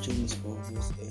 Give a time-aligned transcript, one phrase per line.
[0.00, 1.09] James 4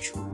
[0.00, 0.29] youtube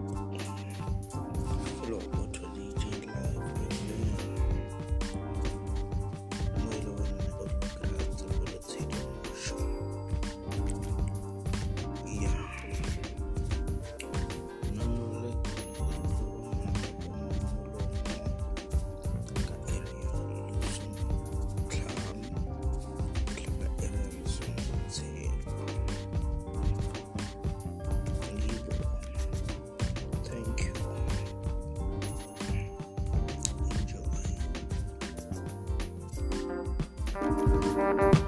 [37.96, 38.25] Got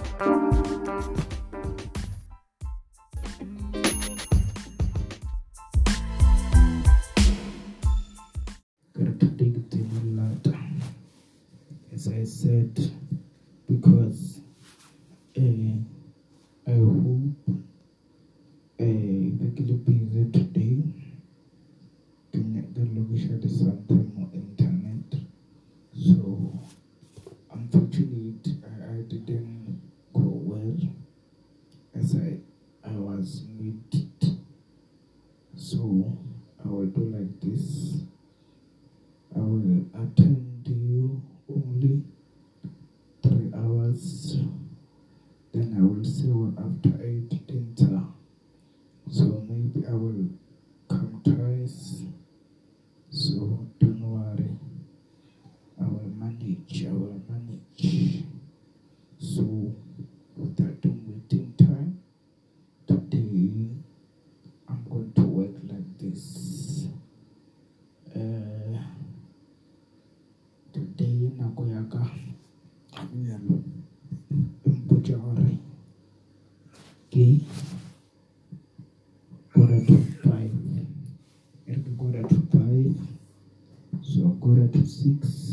[85.09, 85.48] Netflix.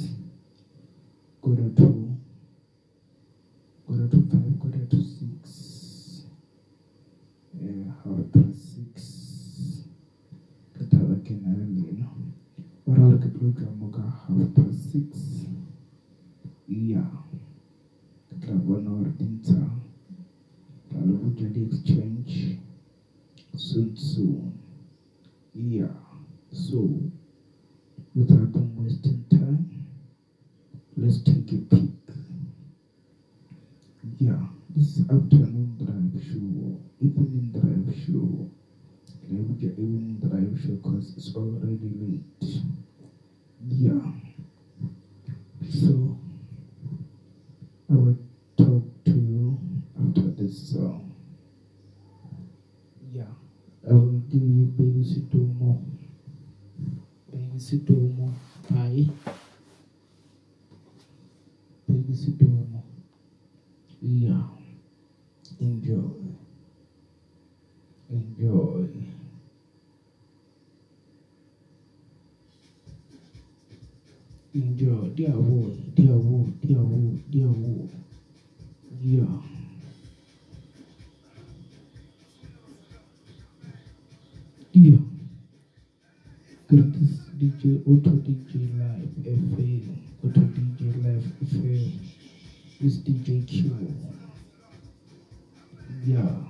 [41.17, 42.61] it's already late.
[43.67, 44.14] Yeah.
[87.45, 89.81] DJ, Auto DJ Live FM,
[90.23, 91.91] Auto DJ Live FM.
[92.81, 93.71] this DJ Q.
[96.03, 96.44] Yeah.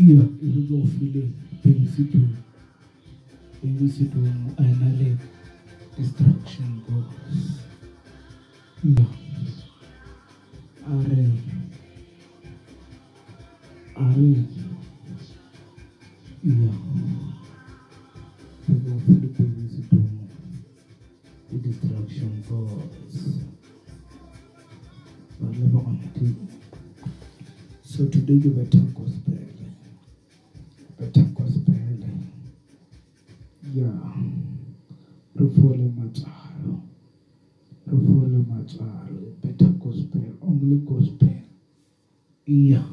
[0.00, 1.22] iya izozofile
[1.62, 2.38] bengisidunga
[3.60, 5.26] bengisidunga ayinaleka
[42.52, 42.89] Yeah.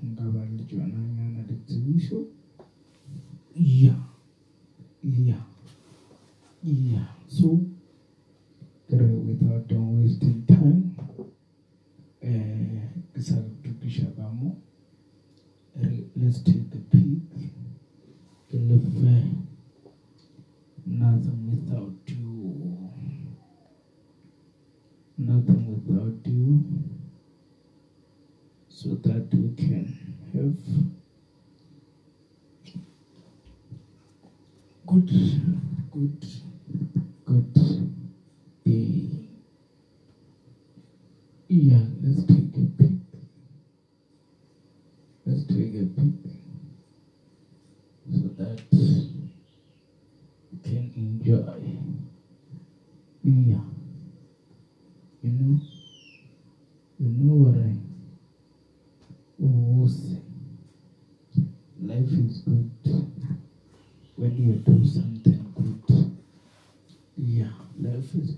[0.00, 1.54] 本が悪い気はないななで
[1.98, 2.24] しょ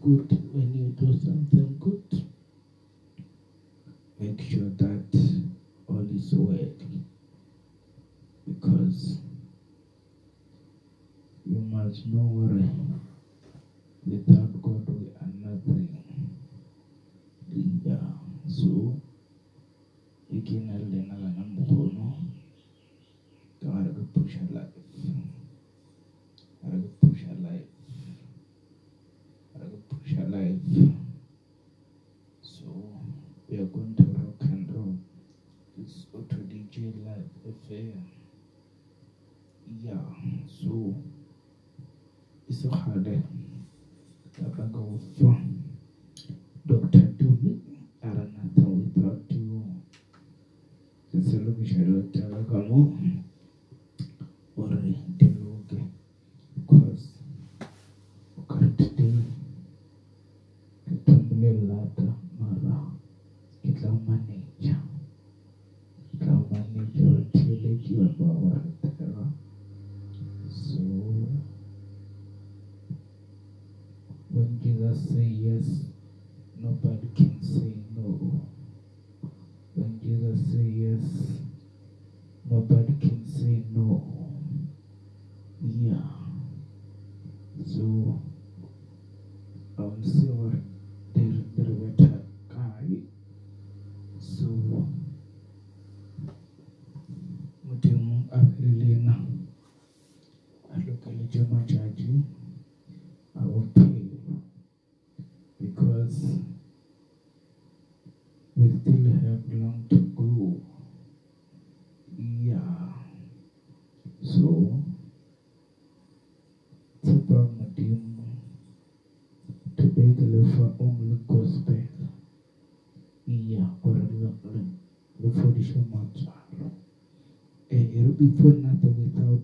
[0.01, 1.99] good when you do something good.
[4.19, 5.43] Make sure that
[5.89, 6.69] all is well
[8.47, 9.21] because
[11.45, 12.65] you must not worry.
[14.07, 15.89] Without God, we are nothing.
[17.85, 18.13] Yeah.
[18.47, 18.95] So,
[20.31, 21.17] you can learn a
[23.67, 24.39] lot of push.
[37.71, 37.95] ungefähr,
[39.85, 40.05] ja,
[40.47, 40.95] so
[42.49, 43.23] ist auch gerade
[44.33, 45.37] Tabagofa.
[46.65, 47.01] Dr.
[47.19, 47.61] Dumi
[48.01, 49.63] Aranata Ultra Duo.
[51.13, 53.20] Soziologische Tabagofa.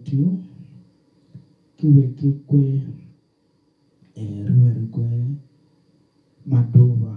[0.07, 0.25] più
[1.77, 2.63] kiwetikwe
[4.47, 5.09] riverikwe
[6.51, 7.13] maduva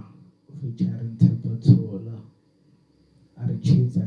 [0.58, 2.16] featuring ntshembotsula
[3.40, 4.04] a ri chidza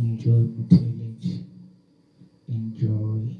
[0.00, 1.34] enjoy utility
[2.48, 3.36] enjoy.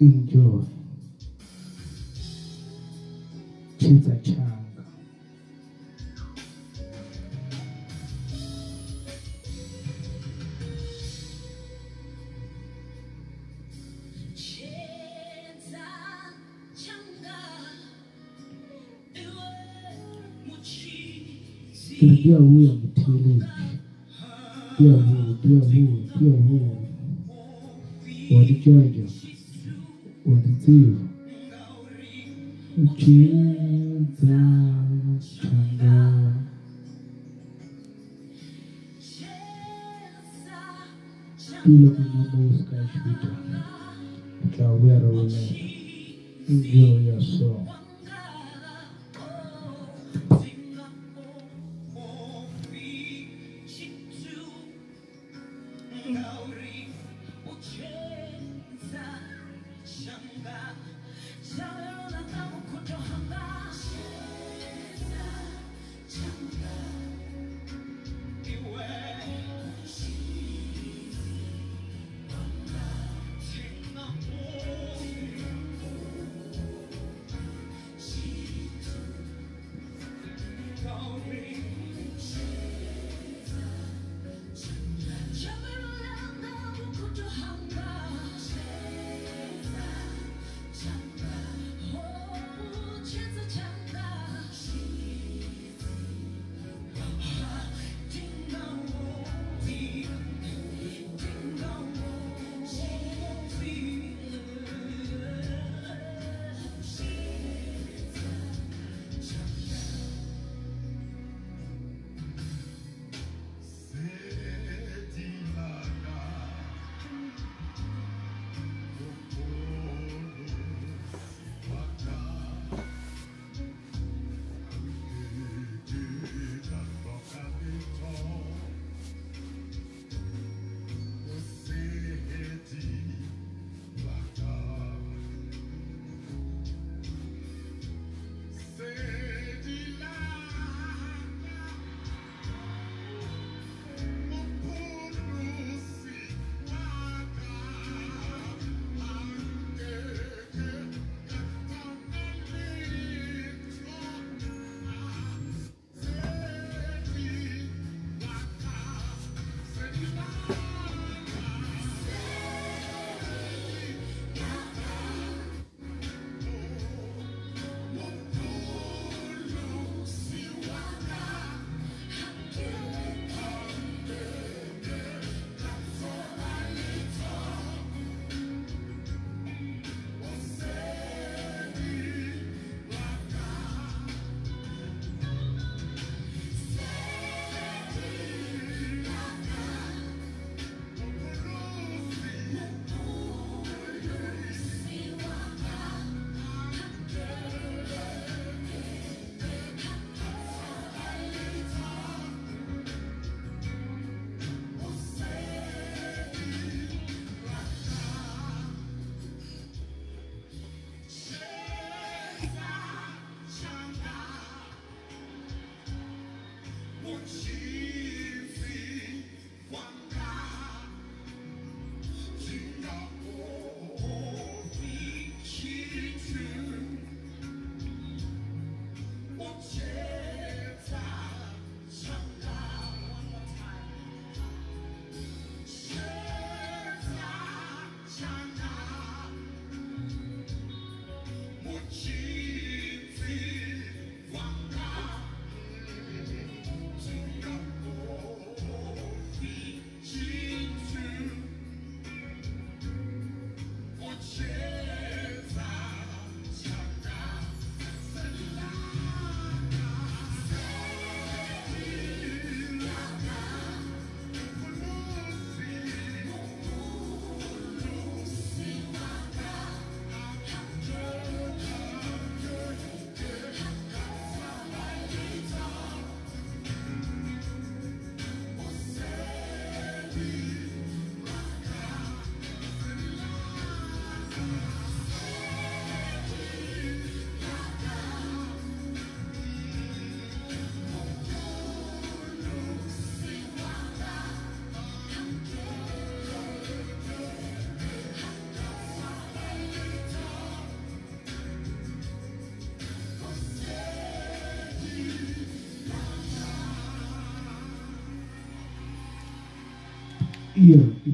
[0.00, 0.64] Enjoy.
[3.78, 4.53] Chidza changa
[22.24, 23.46] Te amo, Felipe.
[24.78, 26.88] Te amo, te amo, te amo.
[28.30, 29.06] What a Georgia.
[30.24, 30.96] What a deal.
[32.96, 34.40] Tinta
[35.20, 36.00] Changa.
[41.62, 43.28] Pula com uma música escuta.
[44.50, 44.80] Tchau,
[46.48, 47.83] Enjoy.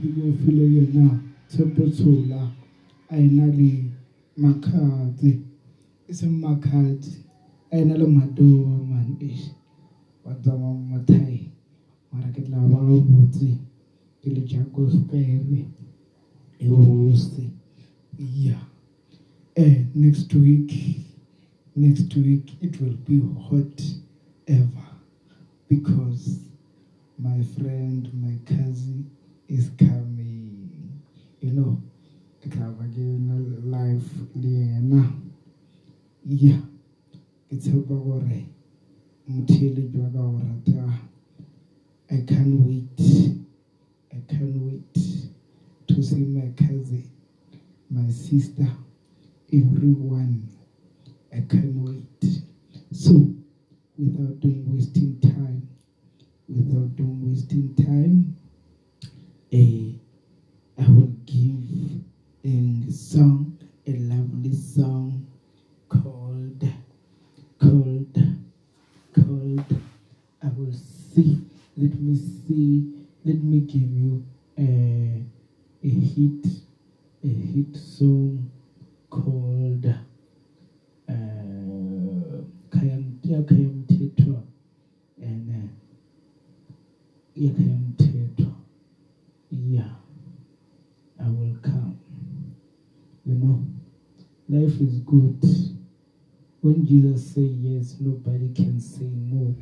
[0.02, 2.52] Yona tshepo tshola
[3.08, 3.84] a ena le
[4.36, 5.42] makhadzi.
[6.08, 7.24] E seng makhadzi
[7.70, 9.50] a ena le madoa man ish
[10.24, 11.50] wa tsamaya mathai
[12.12, 13.58] mara ke tla ba botse
[14.22, 15.66] ke le ja gospel
[16.58, 17.50] e hoste
[18.18, 18.62] yeah
[19.54, 20.72] eh next week
[21.76, 23.82] next week it will be hot
[24.46, 24.90] ever
[25.68, 26.40] because
[27.18, 29.04] my friend my cousin
[29.50, 31.02] is coming
[31.40, 31.72] you know
[33.42, 34.10] le life
[37.60, 38.46] tshepa gore
[39.28, 40.40] motheeletši wa ka go
[42.10, 43.00] i can't wait.
[44.12, 44.94] I can't wait
[45.88, 47.04] to see my cousin
[47.90, 48.66] my sister
[49.52, 50.48] everyone.
[51.32, 52.24] I can't wait.
[52.92, 53.12] So
[53.98, 55.68] without doing wasting time
[56.48, 58.36] without doing wasting time
[59.52, 59.92] eh,
[60.78, 62.04] I will give
[62.44, 65.26] a song, a lovely song
[65.88, 66.64] called,
[67.58, 68.18] called,
[69.12, 69.80] called,
[70.42, 71.40] I will see,
[71.76, 74.24] let me see, let me give you
[74.56, 75.24] a,
[75.82, 76.46] a hit,
[77.24, 78.50] a hit song
[79.10, 83.20] called uh, and uh, Kayam
[89.70, 89.92] yeah.
[91.20, 91.98] I will come.
[93.26, 93.64] You know,
[94.48, 95.40] life is good.
[96.62, 99.54] When Jesus say yes, nobody can say no.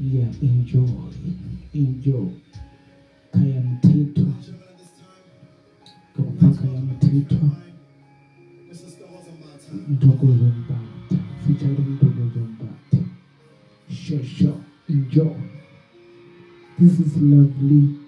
[0.00, 0.88] Yeah, enjoy,
[1.74, 2.28] enjoy.
[3.32, 4.26] Kaya mtito,
[6.16, 7.36] kwa kaya mtito,
[9.88, 12.98] mdogo zombata, featuring mdogo zombata.
[13.90, 14.54] Sure, sure,
[14.88, 15.36] enjoy.
[16.78, 17.98] This is lovely,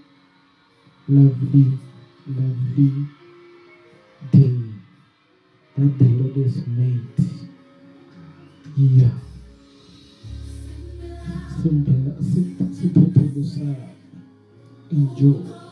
[1.08, 1.78] lovely,
[2.26, 3.06] lovely
[4.32, 4.60] day
[5.76, 7.08] that the Lord has made.
[8.76, 9.10] Yeah.
[11.62, 13.88] Simple, simple, simple sana.
[14.90, 15.63] Enjoy.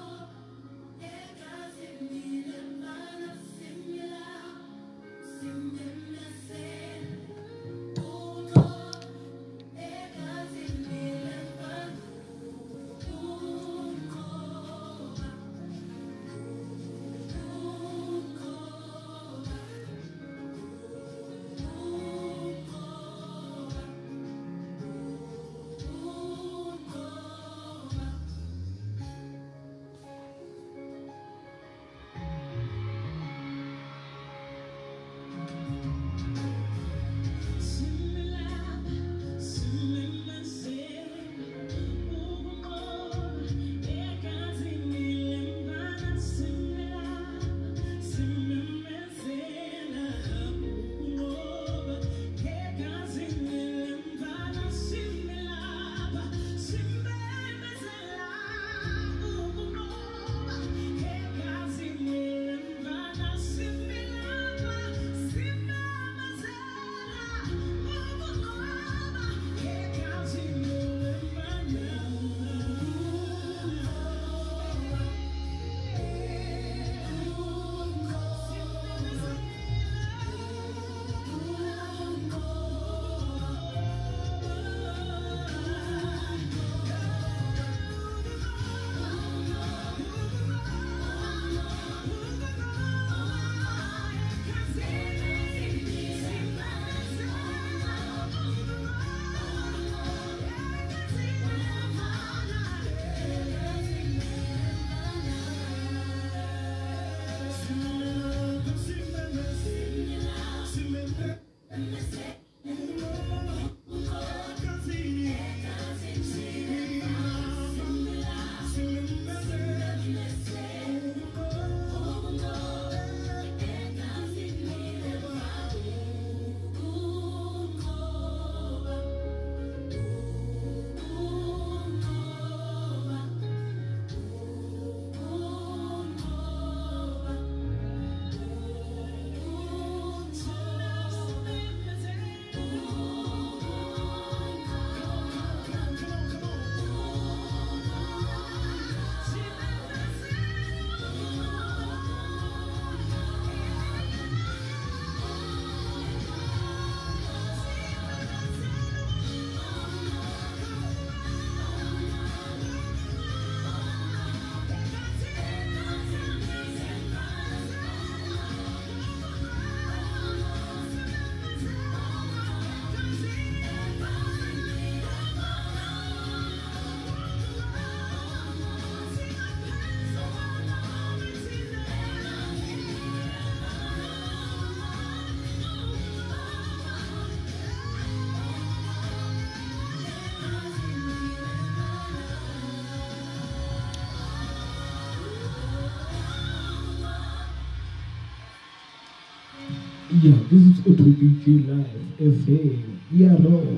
[200.23, 201.89] Yeah, This is Otobuki Live
[202.21, 202.97] FM.
[203.11, 203.72] Yeah, Lord.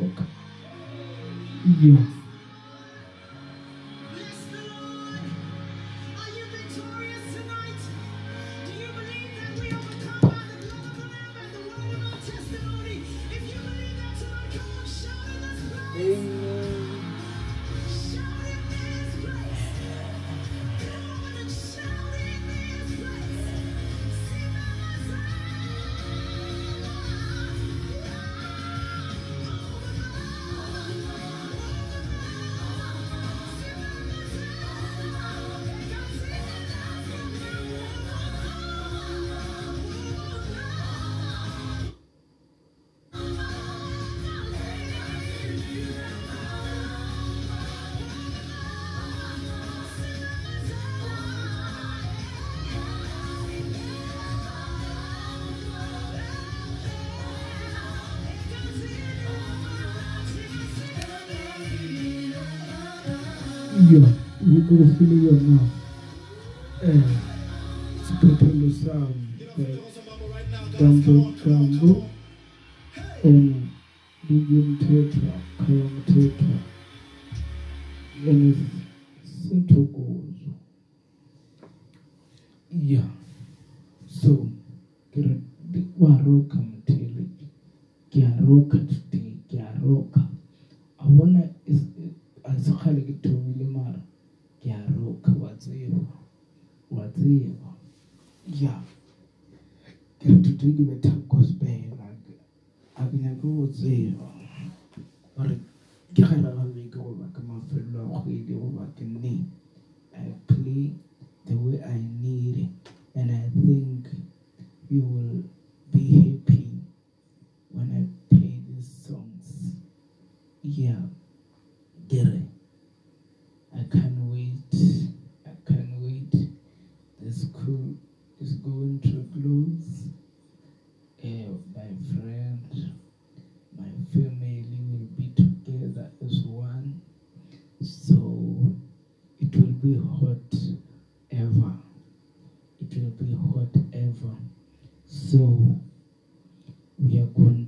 [147.11, 147.64] يكن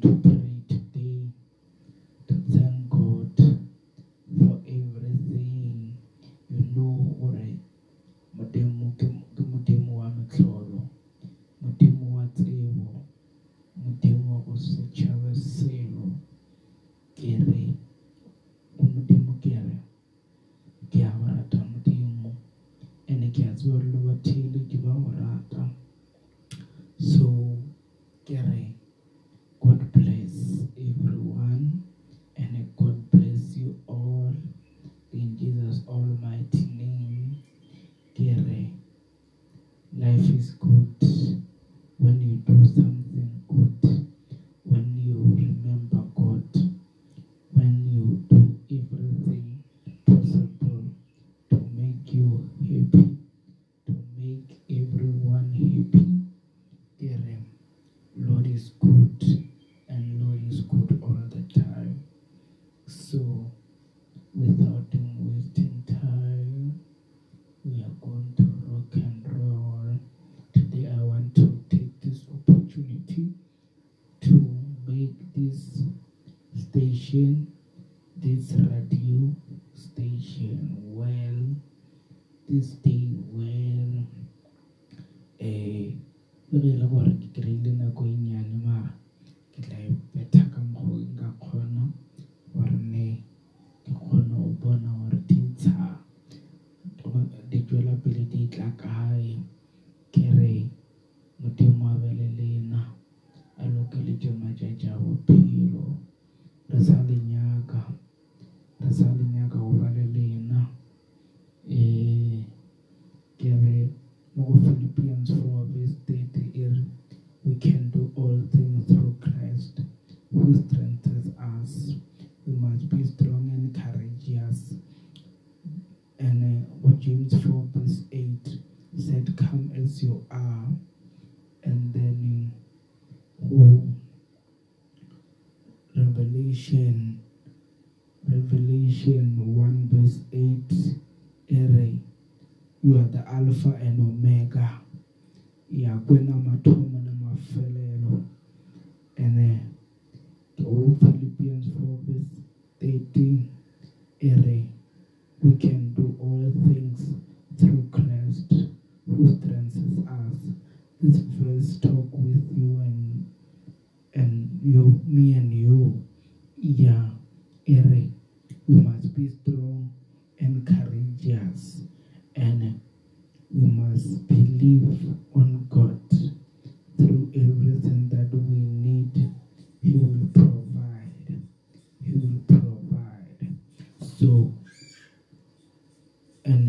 [143.46, 143.95] Musa el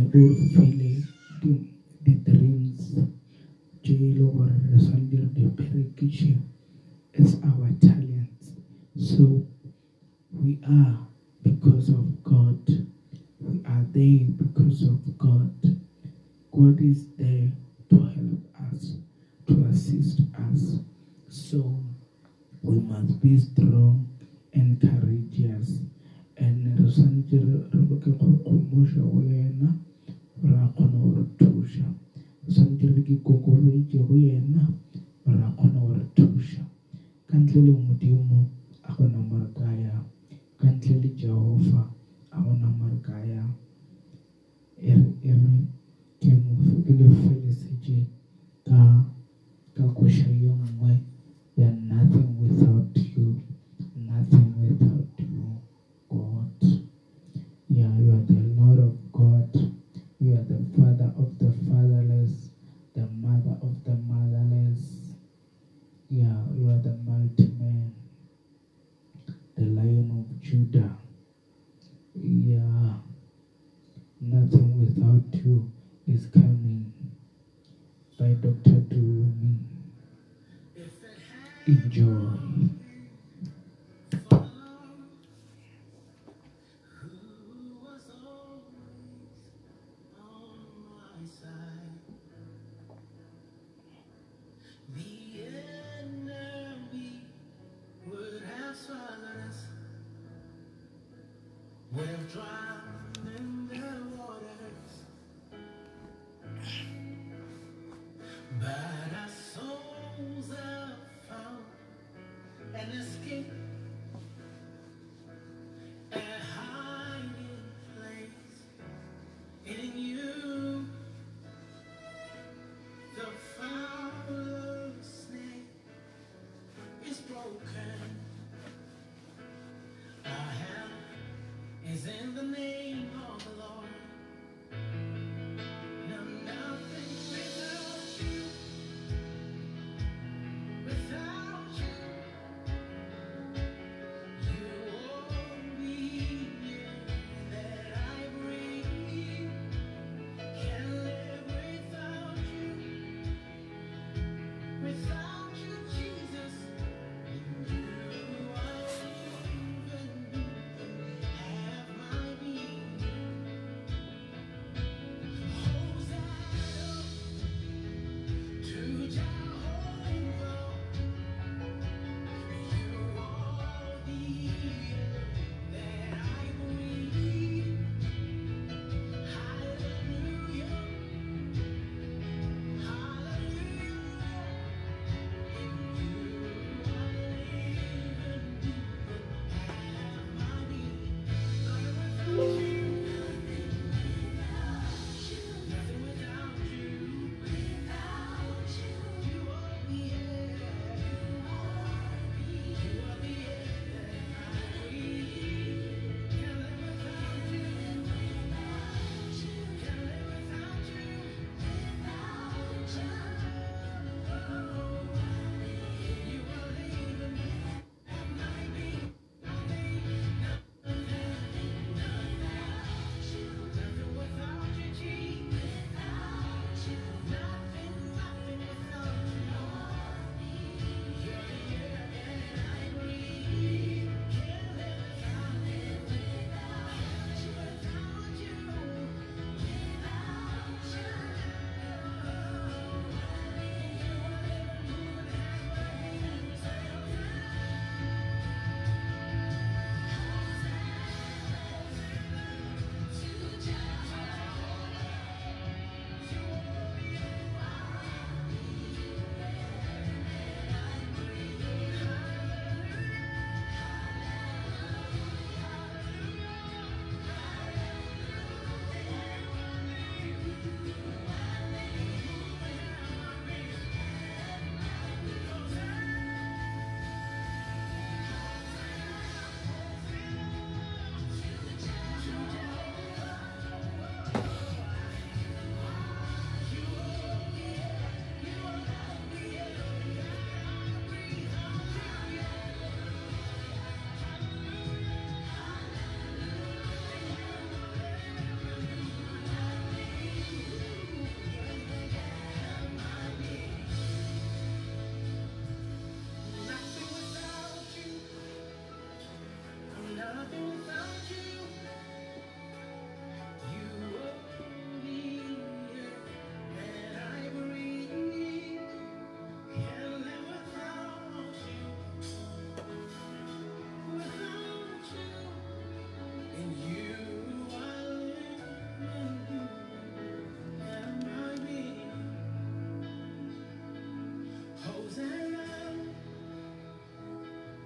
[0.09, 1.03] breathe freely,
[1.41, 2.95] the dreams.
[3.83, 6.49] jail or resolve the persecution
[7.13, 8.43] is our talent.
[8.95, 9.47] So
[10.31, 11.07] we are
[11.43, 12.59] because of God.
[13.39, 15.53] We are there because of God.
[16.51, 17.06] God is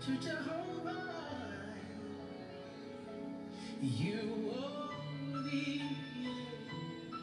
[0.01, 0.97] to Jehovah.
[3.81, 4.19] You
[5.31, 5.81] only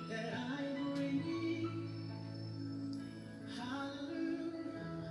[0.09, 0.63] that I
[0.95, 1.91] bring.
[3.57, 5.11] Hallelujah.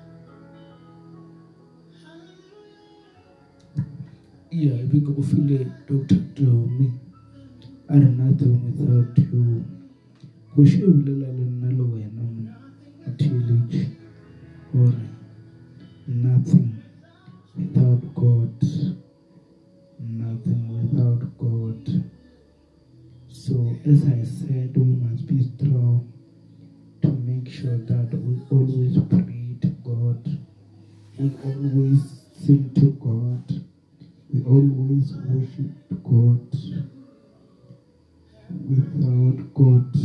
[2.01, 2.85] Hallelujah.
[4.49, 5.47] Yeah, I think I feel
[5.87, 6.15] Dr.
[6.41, 6.93] Domi.
[7.89, 8.17] I don't
[8.77, 9.65] without you.
[10.55, 10.83] Go she
[27.47, 30.37] make sure that we always pray to God.
[31.17, 32.01] We always
[32.35, 33.63] sing to God.
[34.33, 35.71] We always worship
[36.03, 36.51] God.
[38.67, 39.95] Without God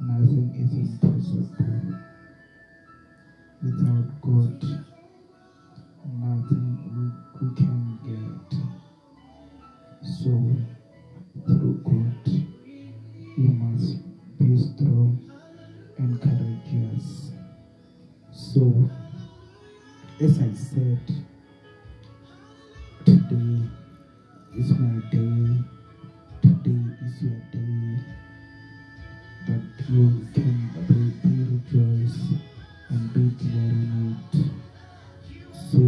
[0.00, 1.98] nothing is impossible.
[3.62, 4.62] Without God
[6.18, 8.58] nothing we, we can get.
[10.02, 10.32] So
[11.44, 12.26] through God
[13.36, 13.98] we must
[14.38, 15.29] be strong
[16.20, 17.32] courageous
[18.32, 18.88] so
[20.20, 21.00] as I said
[23.04, 23.62] today
[24.56, 25.62] is my day.
[26.42, 28.02] Today is your day.
[29.46, 30.58] That you can
[30.88, 32.20] be, be rejoice
[32.88, 34.16] and be glad.
[35.70, 35.80] So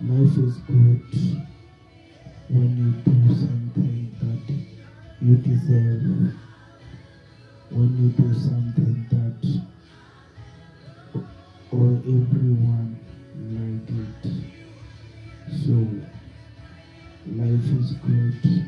[0.00, 1.02] life is good
[2.48, 4.54] when you do something that
[5.20, 6.34] you deserve,
[7.70, 8.71] when you do something
[12.04, 12.98] everyone
[13.52, 14.32] like it.
[15.64, 15.88] So
[17.26, 18.61] life is good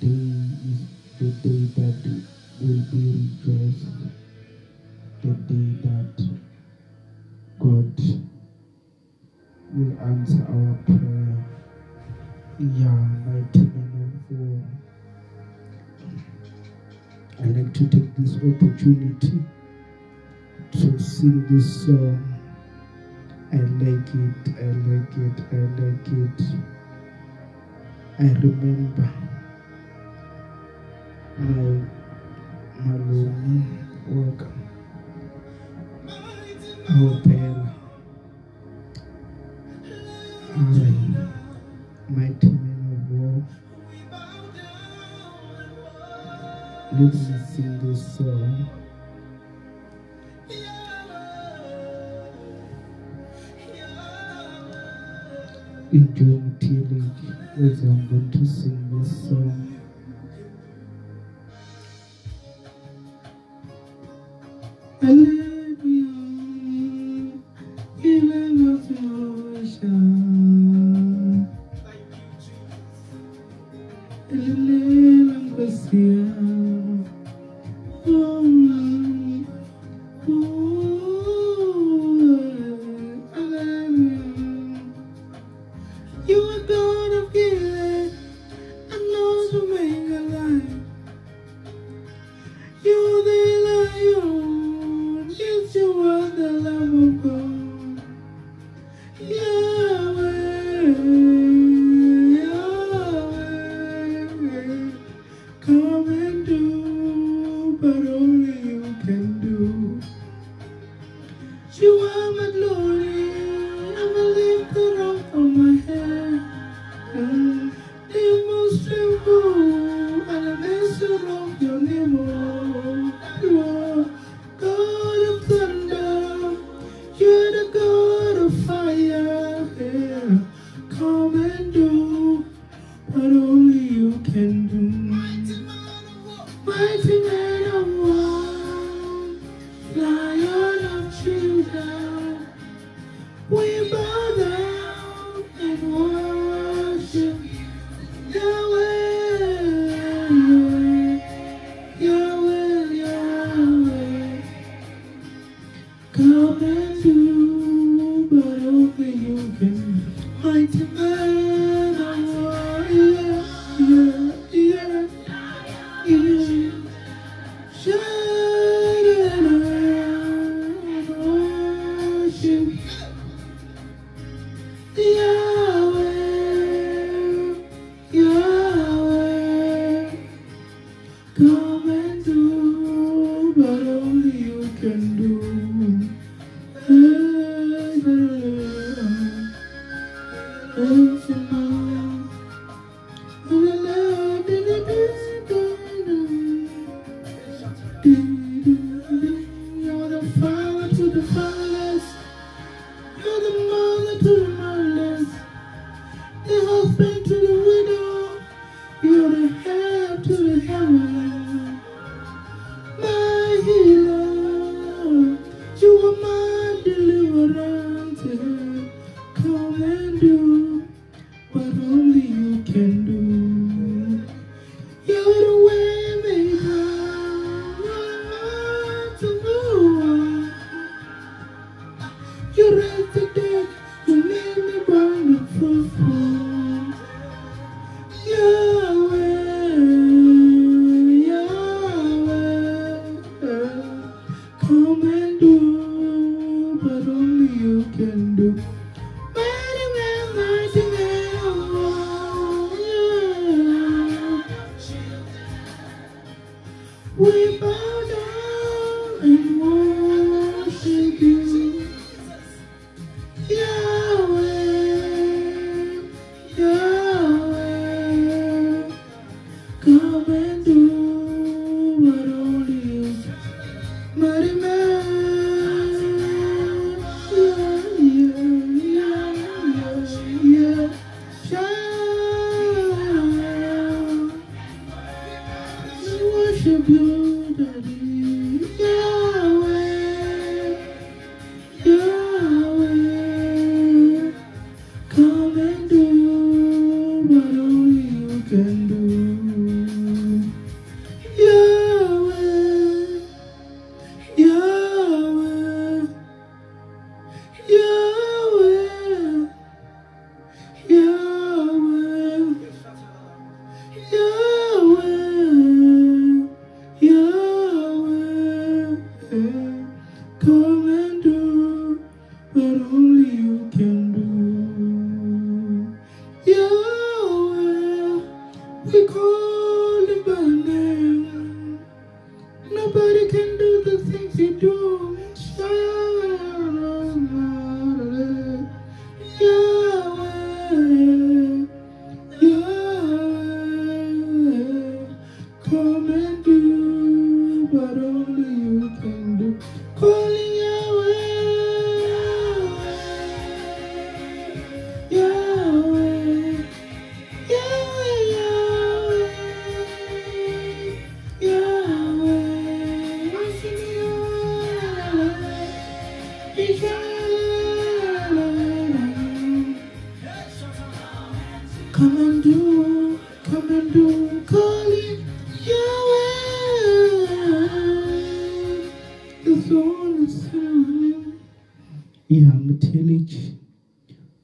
[0.00, 0.30] today
[0.68, 0.80] is
[1.18, 2.00] the day that
[2.60, 3.04] will be
[3.46, 3.86] rejoiced
[5.22, 6.16] the day that
[7.58, 8.00] God
[9.72, 11.36] will answer our prayer
[12.58, 14.60] yeah mighty man of war
[17.38, 19.42] I like to take this opportunity
[20.72, 22.34] to sing this song.
[23.52, 26.42] I like it, I like it, I like it.
[28.18, 29.12] I remember
[31.38, 31.86] my
[34.08, 34.48] work.
[36.88, 37.74] Our Bella.
[40.54, 40.58] I,
[42.08, 43.42] mighty man of war.
[46.92, 47.10] Let me
[47.52, 48.70] sing this song.
[55.92, 57.24] Enjoy teenage
[57.58, 59.65] as I'm going to sing this song.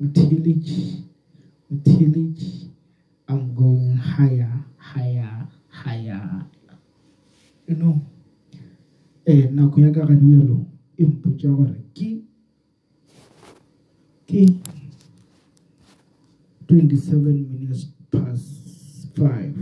[0.03, 1.05] Mutilich,
[1.71, 2.69] Mutilich.
[3.29, 6.45] I'm going higher, higher, higher.
[7.69, 8.01] You know,
[9.25, 10.67] eh, nako ya ka yalo,
[10.99, 12.19] e mpotsa gore ke
[14.27, 14.47] ke
[16.67, 19.55] 27 minutes past 5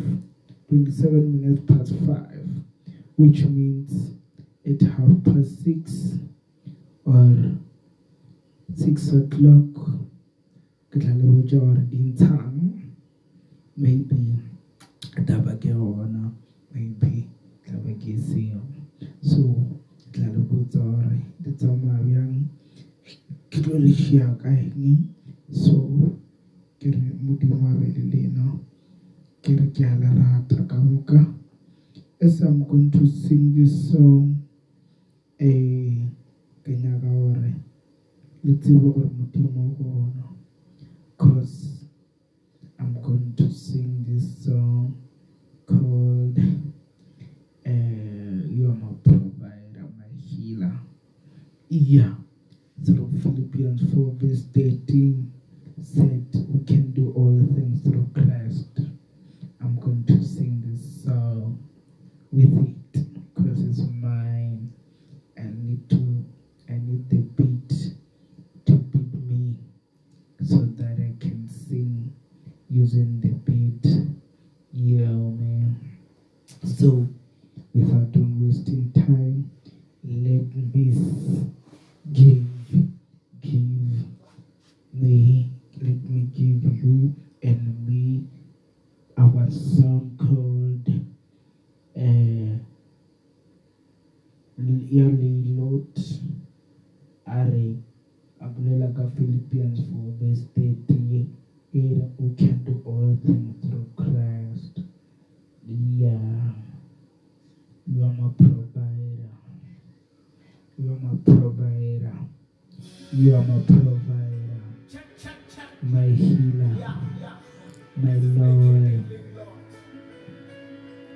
[0.70, 2.16] 27 minutes past 5
[3.18, 4.14] which means
[4.64, 6.18] at half past 6
[7.04, 7.52] or
[8.74, 10.00] 6 o'clock
[10.90, 12.58] ke tla le botsa gore di ntshang
[13.78, 14.34] maybe
[15.26, 16.34] taba ke gona
[16.74, 17.30] maybe
[17.66, 18.58] taba ke seo.
[19.22, 19.42] So
[20.02, 22.34] ke tla le botsa gore di tsamaya bjang
[23.50, 25.14] ke tlo le šia ka eng.
[25.62, 25.78] So
[26.82, 28.46] ke re modimo a be le lena
[29.42, 31.22] ke re ke a le rata ka moka.
[32.20, 34.42] As i'm going to sing this song
[35.38, 36.10] eh
[36.66, 37.54] ke nyaka gore
[38.42, 38.90] le tsebe
[41.20, 41.86] gore modimo o gona cause
[42.78, 44.94] i'm going to sing this song
[45.66, 46.38] called
[47.66, 47.70] uh,
[48.48, 50.72] you are my provider my healer.
[51.68, 52.14] Yeah.
[52.84, 55.32] Through philippians 4 verse 13
[55.82, 58.80] said we can do all things through christ.
[59.60, 61.62] I'm going to sing this song
[62.32, 62.94] with it
[63.34, 64.72] because it's mine.
[65.38, 66.24] I need to
[66.68, 67.59] i need the beat
[72.70, 73.84] using the beat.
[74.72, 75.76] Yeah man.
[76.64, 77.08] So
[77.74, 79.50] without wasting time
[80.04, 80.70] let me
[82.12, 82.44] give
[83.42, 83.66] give
[84.92, 85.50] me
[85.80, 88.26] let me give you and me
[89.18, 90.86] our song called
[91.96, 92.58] uh
[94.58, 95.98] Lot
[97.26, 97.76] Are
[98.42, 101.39] Abulela Philippians 4 verse 30
[101.72, 104.80] Here we can do all things through Christ.
[105.68, 106.18] Yeah.
[107.86, 109.30] You are my provider.
[110.76, 112.12] You are my provider.
[113.12, 114.62] You are my provider.
[115.82, 116.96] My healer.
[117.96, 119.04] My Lord.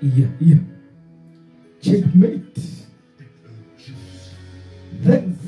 [0.02, 0.56] Yeah, yeah.
[1.82, 2.58] Checkmate.
[5.02, 5.40] Thanks.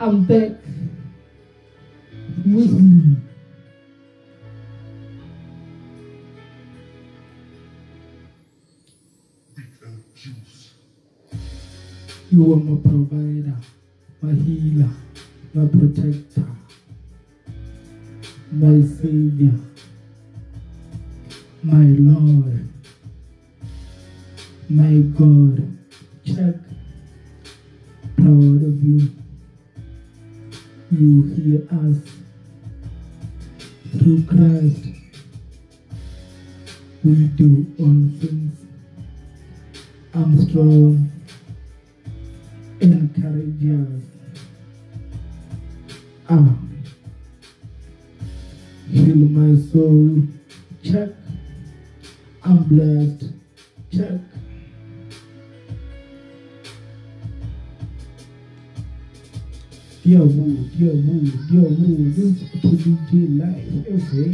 [0.00, 0.67] I'm back
[2.50, 2.64] You
[12.52, 13.56] are my provider,
[14.22, 14.88] my healer,
[15.52, 16.46] my protector,
[18.50, 19.52] my savior,
[21.62, 22.68] my Lord,
[24.70, 25.78] my God.
[26.24, 26.54] Check.
[28.16, 29.10] Proud of you.
[30.90, 31.98] You hear us
[33.98, 34.86] through Christ.
[37.04, 38.58] We do all things.
[40.14, 41.10] I'm strong.
[42.80, 44.02] Encourage us.
[46.30, 46.54] Ah.
[48.90, 50.22] Heal my soul.
[50.82, 51.10] Check.
[52.44, 53.32] I'm blessed.
[53.92, 54.20] Check.
[60.08, 63.68] Dear Woo, dear Woo, dear Woo, this is to DJ Life.
[63.92, 64.32] Okay.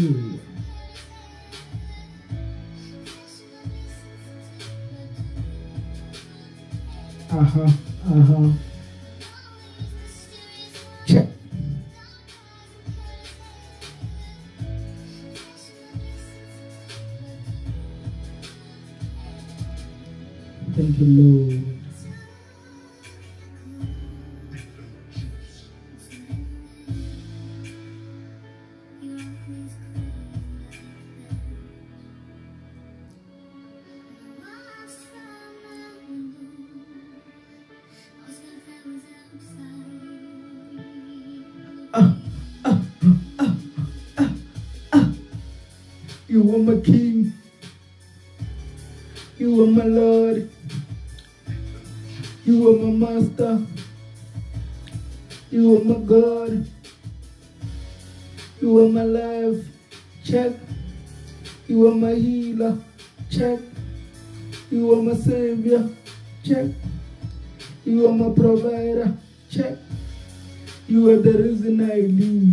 [7.28, 7.62] Uh-huh,
[8.06, 8.52] uh-huh.
[8.52, 8.73] Check.
[68.44, 69.16] Provider.
[69.50, 69.78] Check.
[70.86, 72.52] You are the reason I live.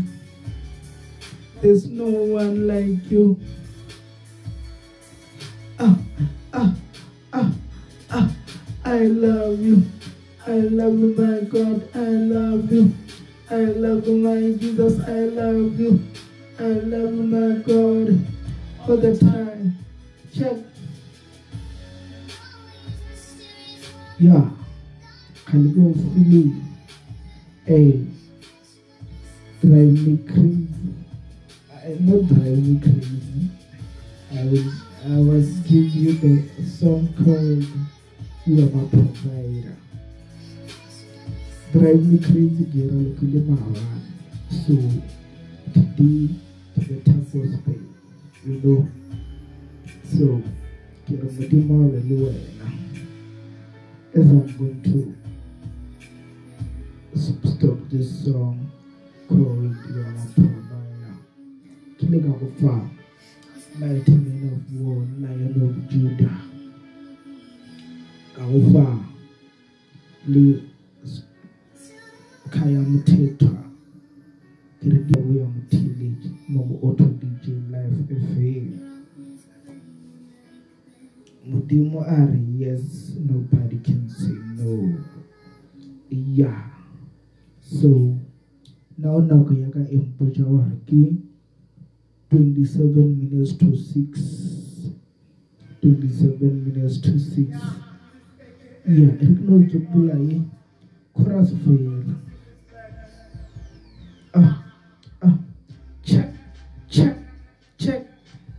[1.61, 3.37] There's no one like you.
[5.77, 5.97] Ah,
[6.53, 6.73] ah,
[7.33, 7.51] ah,
[8.09, 8.31] ah.
[8.85, 9.83] I love you.
[10.47, 11.83] I love you, my God.
[11.93, 12.95] I love you.
[13.49, 14.95] I love you, my Jesus.
[15.05, 15.99] I love you.
[16.57, 18.07] I love you, my God.
[18.87, 19.77] All the time.
[20.33, 20.55] Check.
[24.19, 24.60] Yeah.
[25.53, 26.53] You go fully?
[27.65, 28.05] Hey.
[29.59, 30.67] Drive me crazy.
[31.75, 33.49] I not drive me crazy.
[34.31, 34.71] I will
[35.03, 37.65] I was give you the song called
[38.45, 39.75] You Are My Provider.
[41.73, 43.83] Drive me crazy, girl, like you mawa.
[44.51, 44.73] So
[45.73, 46.33] today
[46.77, 47.87] the tap was paid,
[48.45, 48.87] you know.
[50.05, 50.41] So
[51.09, 52.67] get a modimo wena.
[54.13, 55.20] As I'm going to
[57.15, 58.71] stop this song
[59.27, 61.17] called Yalapamaya.
[61.99, 62.89] Killing of a fire,
[63.79, 66.37] mighty men of war, lion of Judah.
[68.35, 69.03] Kaufa,
[70.27, 70.61] Lu
[72.49, 73.63] Kayam Tetra,
[74.81, 78.53] Kirita William Tillage, Mob Auto DJ Life FA.
[81.47, 84.97] Mudimu Ari, yes, nobody can say no.
[86.09, 86.80] Yeah.
[87.79, 87.89] So
[88.97, 91.01] now nako ya ka e mpotša gore ke
[92.31, 94.91] 27 minutes to 6
[95.83, 97.47] 27 minutes to 6
[98.87, 100.41] yeah re ke no tsopola ye
[101.15, 101.95] chorus fela
[104.33, 104.63] ah
[105.21, 105.35] ah.
[106.03, 106.29] Check
[106.89, 107.15] check
[107.77, 108.03] check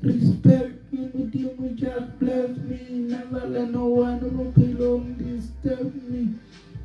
[0.03, 2.81] respect me modimo just bless me.
[3.13, 6.23] Never let no one who belong disturb me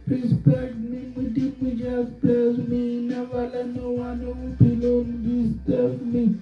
[0.08, 3.08] respect me modimo just bless me.
[3.08, 5.10] Never let no one who belong.
[5.24, 6.39] Disturb me.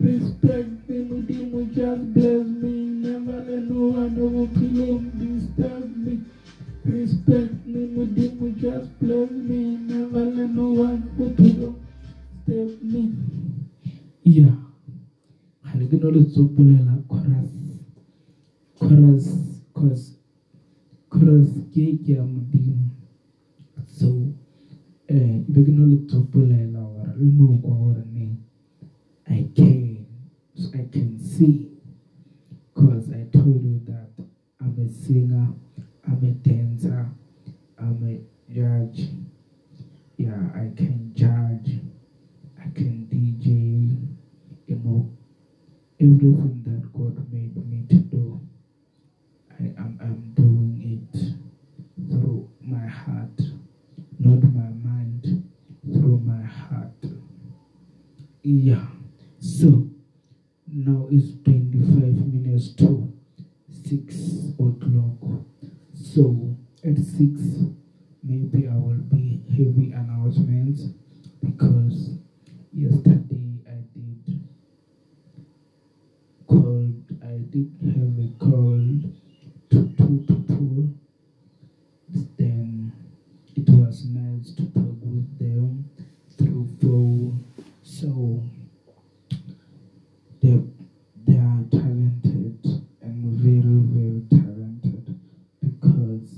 [0.00, 2.72] Respect me modimo just bless me.
[3.04, 5.10] Never let no one who belong.
[5.18, 6.20] Disturb me.
[6.84, 9.76] Respect me modimo just bless me.
[9.76, 11.76] Never let no one who belong.
[12.46, 13.14] Disturb me.
[14.24, 14.56] Yeah.
[15.62, 17.52] Ga le ke no le tsopolela chorus.
[18.78, 19.26] Chorus
[19.72, 20.18] cause
[21.08, 22.24] chorus ke ke ya
[23.98, 24.08] so
[25.08, 25.84] eh e be ke no
[29.26, 30.06] i can
[30.56, 31.70] so i can see.
[32.74, 34.10] Because i told you that
[34.60, 35.46] i'm a singer
[36.08, 37.08] i'm a dancer
[37.78, 38.14] i'm a
[38.52, 39.00] judge.
[40.16, 41.70] Yeah i can judge
[42.58, 43.46] i can dj
[44.66, 45.10] you know.
[46.00, 48.40] Everything that god made me to do
[49.60, 51.18] I am I'm doing it
[52.10, 53.38] through my heart,
[54.24, 55.50] not my mind,
[55.92, 57.04] through my heart.
[58.42, 58.86] Yeah.
[59.38, 59.88] So
[60.66, 63.12] now it's 25 minutes to
[63.88, 64.14] 6
[64.58, 65.44] o'clock.
[65.94, 67.40] So at 6,
[68.22, 70.88] maybe I will be heavy announcements
[71.42, 72.18] because
[72.72, 74.40] yesterday I did
[76.46, 78.80] called, I did have a call
[79.70, 80.88] to two people.
[82.38, 82.73] Then
[83.66, 85.88] it was nice to talk with them
[86.36, 87.44] through phone.
[87.82, 88.42] So
[90.42, 90.60] they
[91.26, 92.58] they are talented
[93.00, 95.18] and very very talented
[95.62, 96.28] because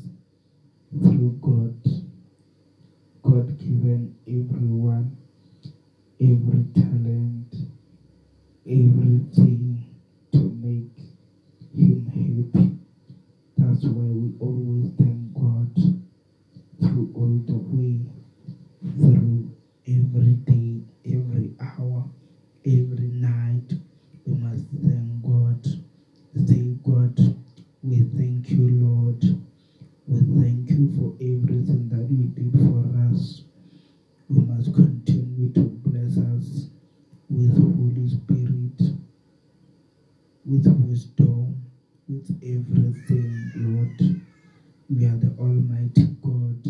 [1.03, 1.75] through God,
[3.23, 5.17] God given everyone
[6.21, 7.55] every talent,
[8.65, 9.85] everything
[10.33, 10.95] to make
[11.75, 12.79] him happy.
[13.59, 15.16] That's why we always thank
[16.87, 18.07] through all the way,
[18.99, 19.51] through
[19.87, 22.11] every day, every hour,
[22.67, 23.75] every night.
[24.27, 25.59] We must thank God.
[26.37, 27.21] Say, God,
[27.83, 29.25] we thank you, Lord.
[30.09, 33.45] We thank you for everything that you did for us.
[34.29, 36.71] We must continue to bless us
[37.31, 38.93] with Holy Spirit,
[40.47, 41.57] with wisdom,
[42.09, 44.26] with everything, Lord.
[44.89, 46.63] We are the Almighty God.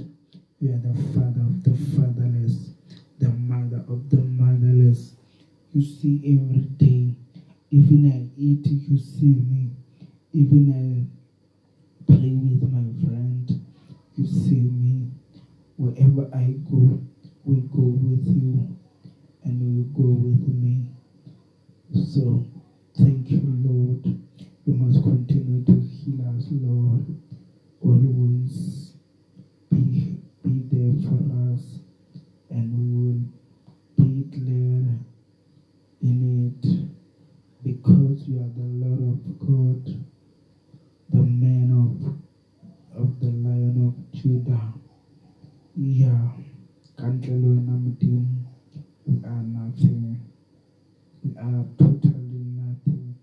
[0.59, 2.71] We are the Father of the fatherless,
[3.19, 5.17] the Mother of the motherless.
[5.75, 7.15] You see every day.
[7.71, 9.71] Even I eat, you see me.
[10.33, 13.67] Even I play with my friend,
[14.17, 15.11] you see me.
[15.77, 16.99] Wherever I go,
[17.45, 18.79] we go with you
[19.45, 20.87] and you go with me.
[21.93, 22.47] So
[22.97, 24.07] thank you, Lord.
[24.65, 27.26] You must continue to heal us, Lord.
[27.81, 28.93] Always
[29.71, 31.81] be, be there for us
[32.51, 33.23] and we will
[33.97, 34.99] be there
[36.03, 36.89] in it
[37.63, 40.05] because you are the Lord of God,
[41.11, 44.73] the man of, of the Lion of Judah.
[45.75, 46.31] Yeah,
[46.99, 48.25] le wena Modimo,
[49.05, 50.19] we are nothing.
[51.23, 53.17] We are totally nothing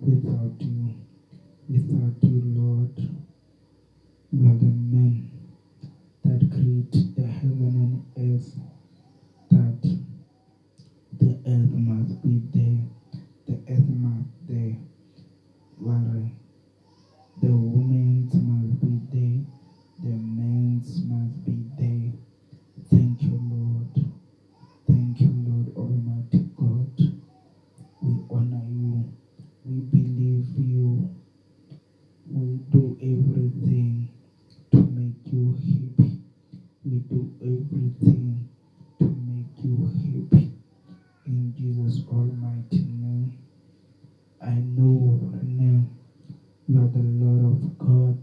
[0.00, 0.94] without you.
[1.68, 3.23] Without you, Lord,
[4.34, 5.28] you are the man
[6.24, 7.76] that created the heaven
[8.16, 8.58] and earth.
[9.50, 9.96] That
[11.18, 12.84] the earth must be there.
[13.46, 14.78] The earth must be there.
[15.78, 16.32] Where
[17.42, 19.42] the women's must be there.
[20.02, 22.12] The men's must be there.
[22.90, 24.06] Thank you, Lord.
[24.88, 26.88] Thank you, Lord Almighty God.
[28.02, 29.04] We honor you.
[29.64, 31.08] We believe you.
[32.30, 34.03] We do everything
[35.14, 36.20] make you happy.
[36.84, 38.48] We do everything
[38.98, 40.52] to make you happy.
[41.26, 43.38] In Jesus' almighty name.
[44.40, 45.84] I know right now
[46.68, 48.22] you are the Lord of God,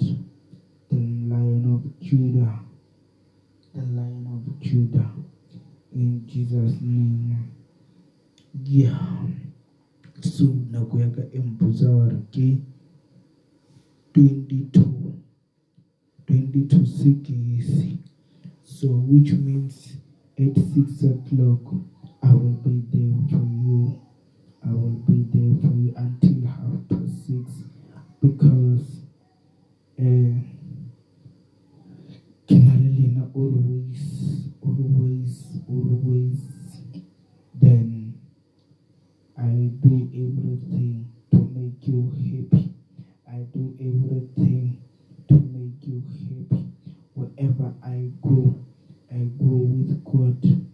[0.89, 2.59] the Lion of Judah,
[3.73, 5.11] the Lion of Judah.
[5.93, 7.51] In Jesus' name.
[8.63, 9.27] Yeah.
[10.21, 12.57] So nako ya ka e mpotsa hore ke
[14.13, 15.20] 22
[16.31, 17.99] 22 sekisi
[18.63, 19.97] so which means
[20.39, 21.73] at 6 o'clock
[22.23, 23.99] I will be there for you
[24.63, 27.67] I will be there for you until half past 6
[28.21, 28.87] because
[29.99, 30.51] uh,
[33.33, 35.33] always always
[35.69, 36.39] always
[37.55, 38.13] then
[39.37, 42.73] I do everything to make you happy.
[43.27, 44.81] I do everything
[45.29, 46.20] to make you happy.
[47.21, 48.65] Wherever I go,
[49.11, 50.65] I go with God.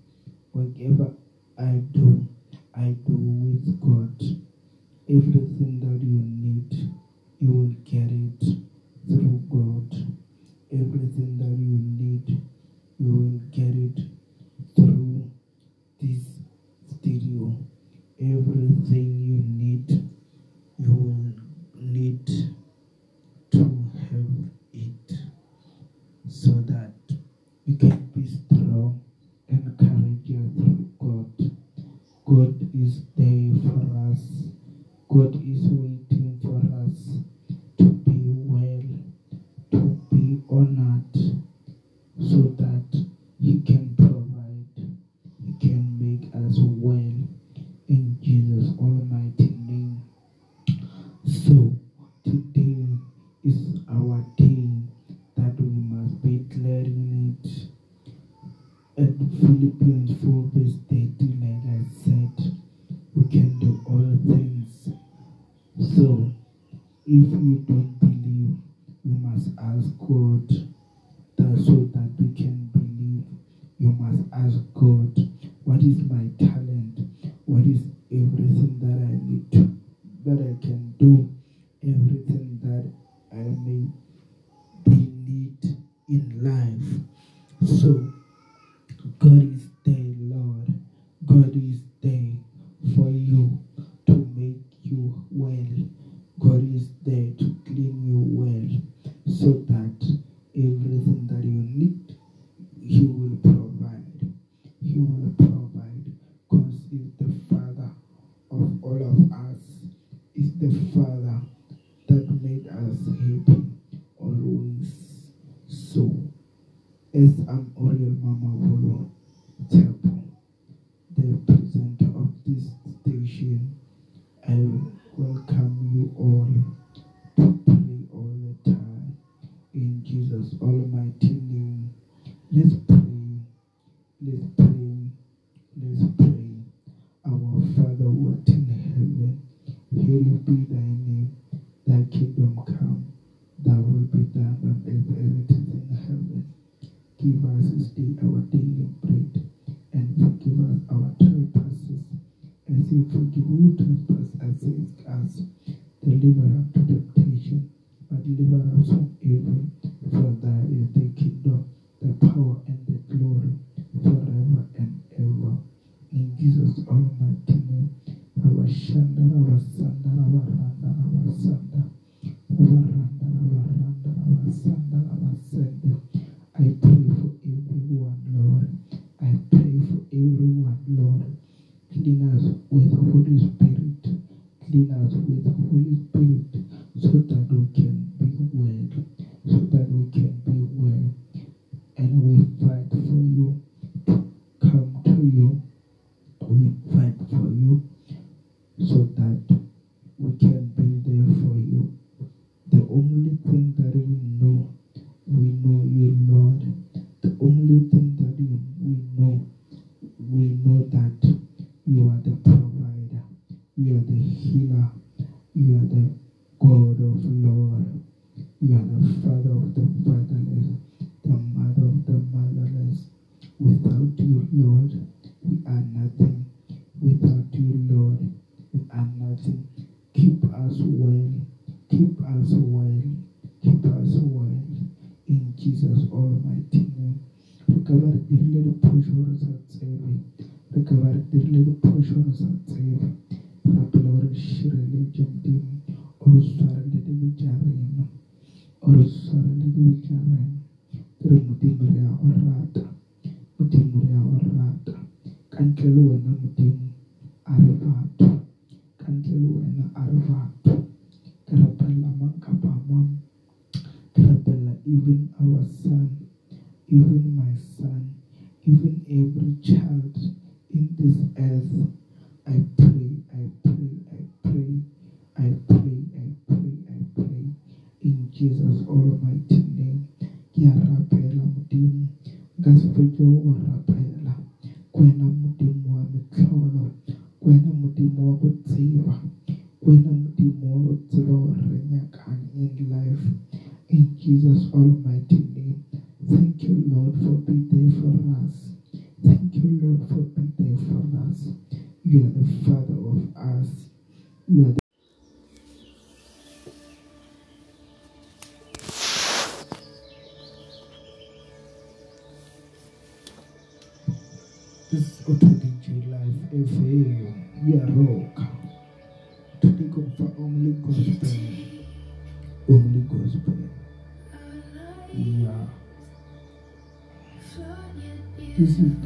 [0.53, 1.13] Whatever
[1.57, 2.25] I do,
[2.73, 4.15] I do with God.
[5.09, 6.89] Everything that you need,
[7.41, 8.39] you will get it
[9.09, 9.93] through God.
[10.71, 12.41] Everything that you need,
[12.97, 14.05] you will get it
[14.73, 15.29] through
[15.99, 16.39] this
[16.87, 17.57] stereo.
[18.21, 20.09] Everything you need,
[20.79, 21.33] you will
[21.75, 22.25] need
[23.51, 24.31] to have
[24.71, 25.27] it
[26.29, 26.93] so that
[27.67, 28.97] you can be strong
[29.49, 31.27] and courageous through God.
[32.25, 34.51] God is there for us.
[35.09, 35.96] God is waiting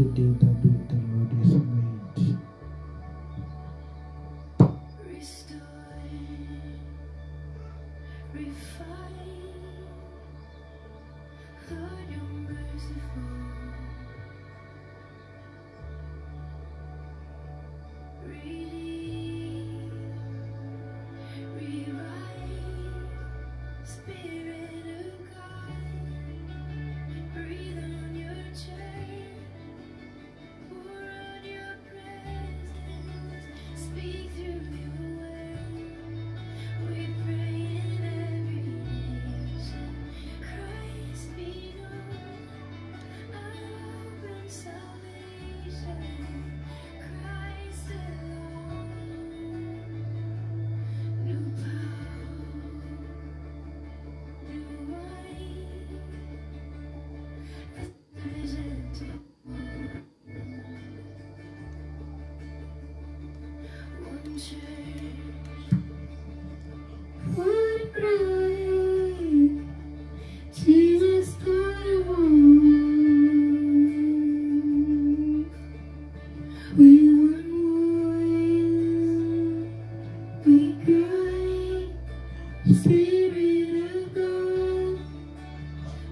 [0.02, 0.51] 15,000.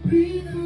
[0.09, 0.58] Breathe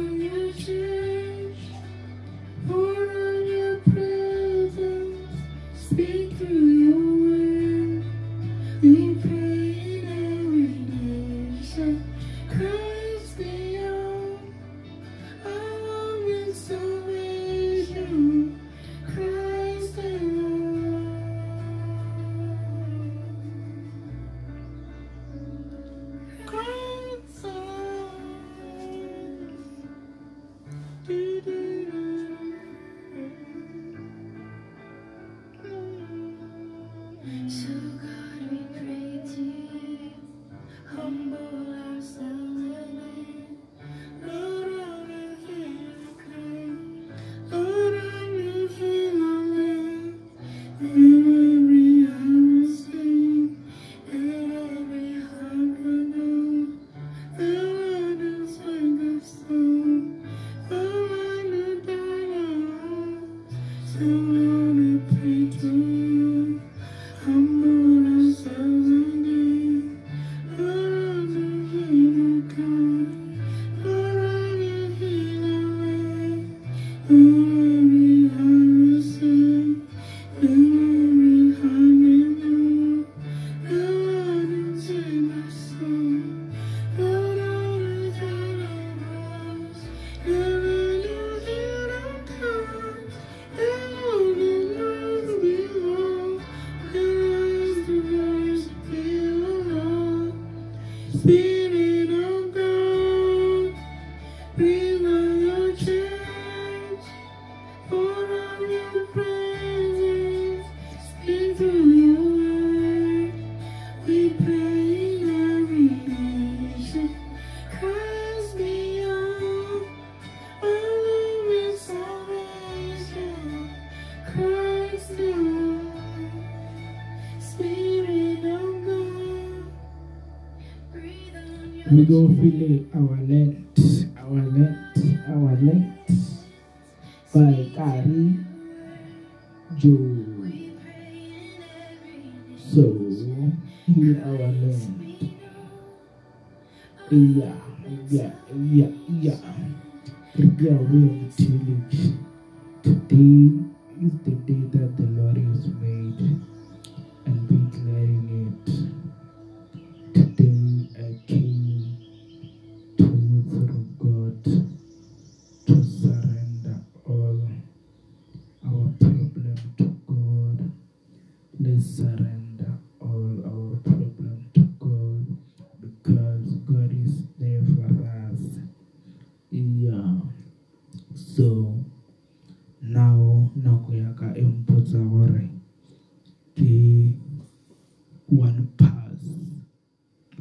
[132.04, 132.73] do Filho.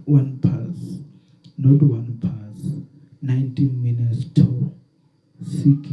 [0.06, 1.00] one pass,
[1.58, 2.84] not one pass,
[3.22, 4.74] 90 minutes to
[5.46, 5.93] seek.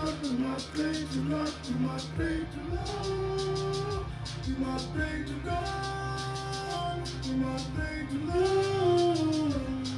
[0.00, 4.06] We must pray to love, you must pray to love,
[4.46, 9.18] you must pray to God, you must pray to love,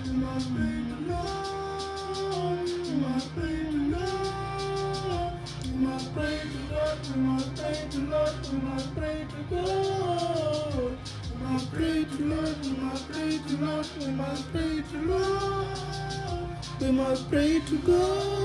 [0.06, 5.34] you must pray to love, you must pray to love,
[5.66, 10.98] you must pray to God, you must pray to love, you must pray to God,
[11.28, 16.80] you must pray to love, you must pray to love, you must pray to love,
[16.80, 18.39] you must pray to God.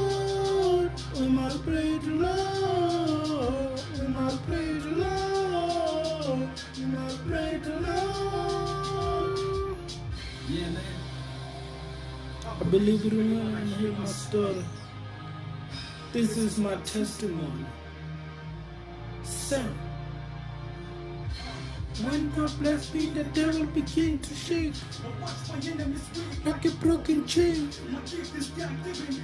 [1.27, 3.83] I afraid to love?
[4.17, 6.49] I afraid to love?
[6.97, 9.37] I afraid to love?
[10.47, 10.83] Yeah, man.
[12.45, 14.63] I believe it or not, I'm here my story.
[16.13, 17.65] This is my testimony.
[19.23, 19.84] Sarah
[22.15, 24.73] when God bless me, the devil begin to shake
[25.19, 27.69] my like a broken chain.
[27.89, 27.99] My.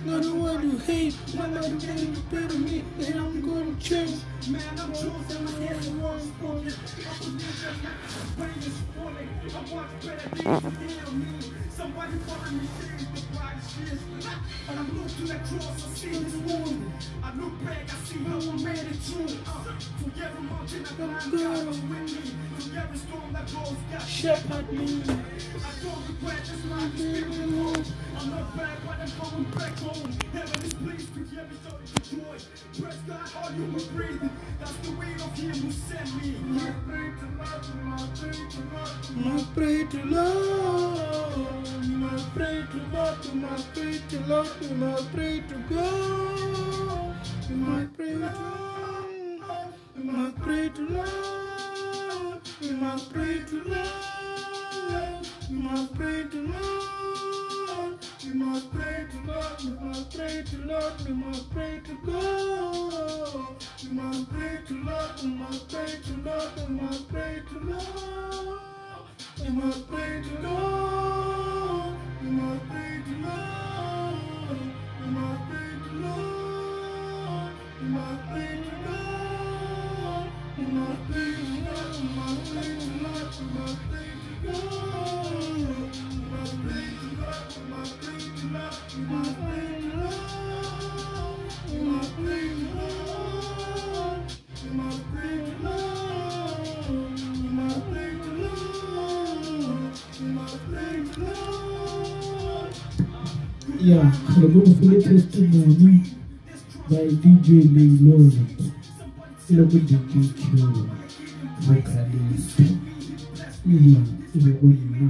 [0.04, 4.20] Not the one who hate, not the one who better me, then I'm gonna change.
[4.50, 5.48] Man, I'm chosen.
[5.48, 6.74] I hear the word spoken.
[7.08, 7.76] I believe that
[8.38, 9.30] my pain is falling.
[9.46, 11.71] I watch better things to heal me.
[11.82, 14.00] Somebody follow me, see the brightest years.
[14.70, 16.94] And I look to that cross, I see his wound.
[17.24, 19.34] I look back, I see how I made it through.
[19.50, 22.22] Uh, through every mountain I climbed, God was with me.
[22.60, 27.58] Through every storm that blows, God Shepherd me, I don't regret this life is giving
[27.58, 27.84] home.
[28.16, 30.12] I'm not back, but I'm going back home.
[30.34, 32.38] Heaven is pleased to hear me show the joy.
[32.78, 34.30] Praise God, all you were breathing.
[34.60, 36.38] That's the way of Him who sent me.
[36.46, 39.02] My faith to love, my faith to love.
[39.16, 40.06] must pray to
[41.72, 42.12] Lord.
[42.12, 47.16] Must pray to God, we must pray to Lord, we must pray to God.
[47.50, 48.32] We must pray to Lord.
[49.98, 52.42] We must pray to Lord.
[52.62, 55.28] We must pray to Lord.
[55.50, 58.00] We must pray to Lord.
[58.24, 59.64] We must pray to God.
[59.64, 60.94] We must pray to Lord.
[61.06, 63.54] We must pray to God.
[63.84, 65.12] We must pray to Lord.
[65.24, 66.52] We must pray to Lord.
[66.58, 68.71] We must pray to Lord.
[69.44, 71.96] We must pray to Lord.
[72.22, 74.60] We must pray to Lord.
[75.02, 77.54] We must pray to Lord.
[77.82, 80.28] We must pray to Lord.
[80.58, 81.98] We must pray to Lord.
[81.98, 83.30] We must pray to Lord.
[83.40, 85.92] We must pray to God.
[86.12, 87.46] We must pray to God.
[87.56, 88.76] We must pray to Lord.
[88.96, 89.71] We must pray
[103.82, 106.04] yeah, so go fully testimony
[106.90, 108.18] by DJ Lilo.
[109.50, 110.90] Iloko DJ Q
[111.62, 112.60] vocalist.
[113.66, 114.02] Yeah,
[114.36, 115.10] iloko nina.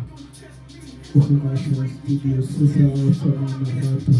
[1.15, 4.13] Ukakasha studio sasa wasa marata.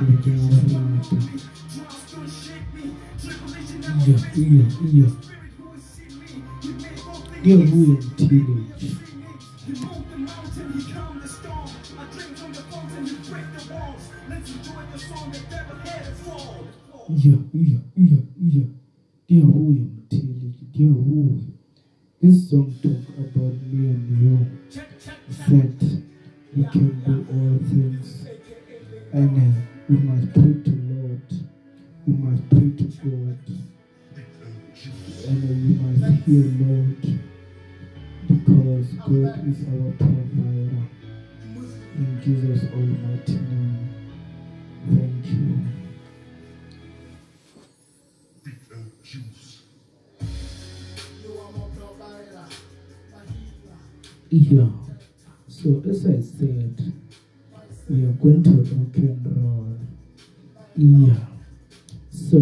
[0.00, 0.30] Iloko
[0.72, 1.16] marata.
[4.06, 5.12] Yeah, yeah, yeah.
[7.40, 8.64] Ndiyo huyo mtili
[12.98, 14.10] from you break the walls.
[14.28, 16.66] Let's enjoy the song that never had fall.
[17.08, 18.64] Yeah, yeah, yeah, yeah.
[19.28, 21.40] Dear who am telling you, dear who.
[22.20, 24.46] This song talk about me and you.
[25.48, 26.02] That
[26.56, 28.26] we can do all things.
[29.12, 31.32] And uh, we must pray to Lord.
[32.06, 33.38] We must pray to God.
[35.28, 37.02] And uh, we must hear Lord.
[38.26, 40.87] Because God is our provider.
[41.98, 43.88] In Jesus' almighty name.
[44.86, 45.58] Thank you.
[54.30, 54.68] Yeah.
[55.48, 56.92] So as I said,
[57.90, 59.76] we are going to rock and roll.
[60.76, 61.16] Yeah.
[62.12, 62.38] So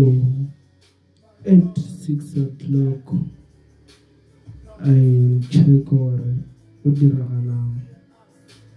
[1.46, 3.08] at six o'clock,
[4.82, 6.20] I check or
[6.82, 6.96] what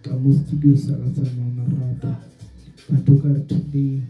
[0.10, 2.18] ka mo studio sa ka sa Mama Rata.
[2.90, 3.06] But
[3.46, 4.02] today,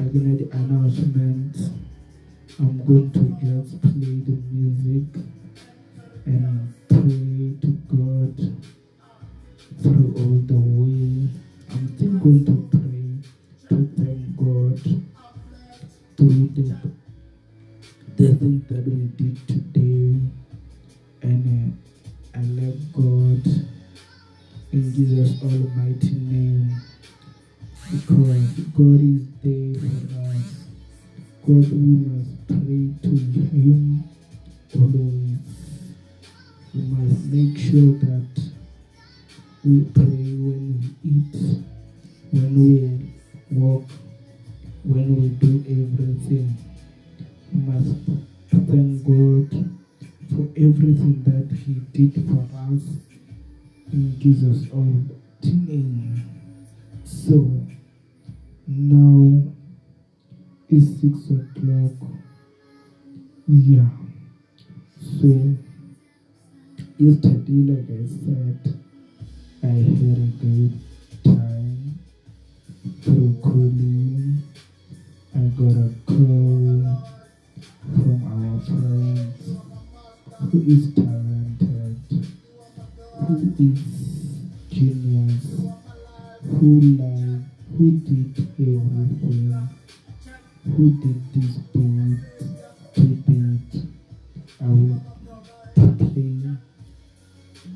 [0.00, 1.52] I'm gonna the announcement.
[2.56, 5.12] I'm going to just play the music
[6.24, 8.32] and pray to God
[9.84, 11.28] through all the way.
[11.68, 13.04] I'm still going to pray
[13.68, 14.80] to thank God
[16.16, 16.80] through the,
[18.16, 20.16] the thing that we did today.
[21.28, 23.44] And uh, I love God
[24.72, 26.76] in Jesus' almighty name
[27.90, 30.46] because God is there for us.
[31.44, 33.16] God, we must pray to
[33.50, 34.04] Him
[34.76, 35.38] always.
[36.72, 38.30] We must make sure that
[39.64, 41.34] we pray when we eat,
[42.30, 43.90] when we walk,
[44.84, 46.56] when we do everything.
[47.52, 47.96] We must
[48.50, 49.50] thank God
[50.30, 53.09] for everything that He did for us
[53.92, 54.84] Gives us all
[55.42, 56.24] name.
[57.04, 57.34] So
[58.68, 59.52] now
[60.68, 61.90] it's six o'clock.
[63.48, 63.88] Yeah.
[65.18, 65.56] So
[66.98, 68.78] yesterday, like I said,
[69.64, 70.72] I had a good
[71.24, 71.98] time
[73.02, 74.42] procuring.
[75.34, 76.78] I got a call
[77.96, 79.40] from our friends
[80.52, 82.39] who is talented
[83.26, 83.80] who is
[84.70, 85.44] genius,
[86.56, 87.44] who lied,
[87.76, 89.68] who did everything,
[90.64, 92.18] who did this bit,
[92.94, 93.84] did beat?
[94.62, 95.00] I will
[95.96, 96.56] play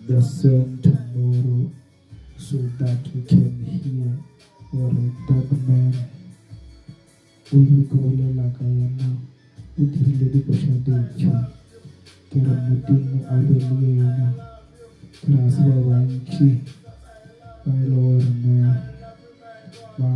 [0.07, 1.71] the song tomorrow
[2.37, 4.13] so that you can hear
[4.73, 4.93] what
[5.27, 5.95] dead man
[7.53, 9.09] will o yi ko bolela ka yena
[9.79, 10.75] o dirile dikoša
[11.17, 11.33] tšo
[12.31, 14.54] ke re modimo a be le yena
[15.21, 15.75] se ba
[17.67, 18.71] e le gore na
[19.99, 20.11] ba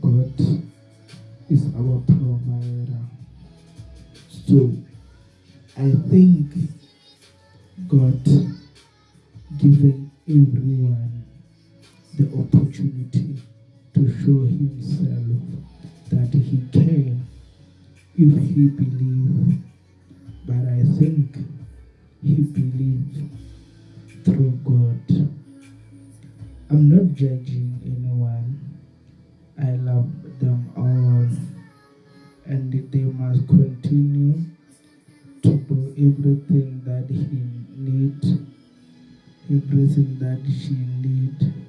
[0.00, 0.36] god
[1.50, 3.04] is our provider
[4.46, 4.58] so
[5.76, 6.46] i think
[7.88, 8.22] god
[9.60, 11.12] given everyone
[12.16, 12.93] the opportunity
[14.68, 15.38] himself
[16.10, 17.26] that he can
[18.16, 19.58] if he believe
[20.46, 21.36] but i think
[22.22, 23.18] he believed
[24.24, 25.30] through god.
[26.70, 28.80] I'm not judging anyone.
[29.60, 30.10] I love
[30.40, 31.28] them all.
[32.46, 34.44] And they must continue
[35.42, 37.44] to do everything that he
[37.76, 38.46] need
[39.50, 40.74] everything that she
[41.04, 41.63] need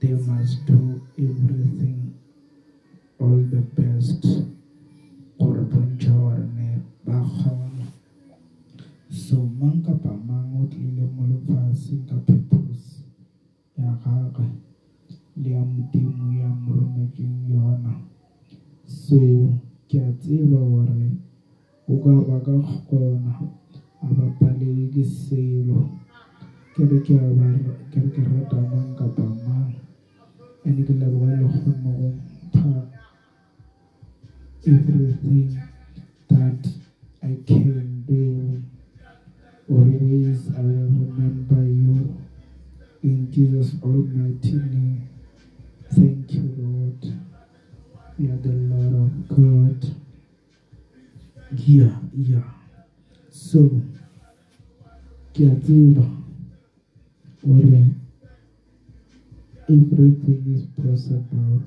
[0.00, 2.14] they must do everything
[3.20, 4.22] all the best.
[5.38, 6.68] Gore bontšha gore ne
[7.04, 7.84] ba kgona
[9.10, 13.04] so mang kapa mang o tlile mo lefaseng ka purpose
[13.76, 14.48] ya gagwe
[15.36, 16.74] le ya modimo ya mo
[17.52, 17.92] yona.
[18.88, 19.20] So
[19.88, 21.12] ke a tseba gore
[21.88, 23.32] o ka ba ka kgona
[24.00, 25.92] a ba palele ke selo
[26.72, 29.79] ke re ke a ba- ke re
[30.64, 32.08] leboga le kgone go
[32.52, 32.86] mpha
[34.66, 35.58] everything
[36.28, 36.68] that
[37.22, 38.62] I can do.
[39.68, 42.16] Always I will remember you
[43.02, 45.08] in Jesus' almighty name.
[45.94, 47.04] Thank you, Lord.
[48.18, 49.96] You are the Lord of God.
[51.56, 52.42] Yeah, yeah.
[53.30, 53.70] So,
[55.32, 56.04] ke a tseba
[57.42, 57.99] gore
[59.70, 61.62] everything is possible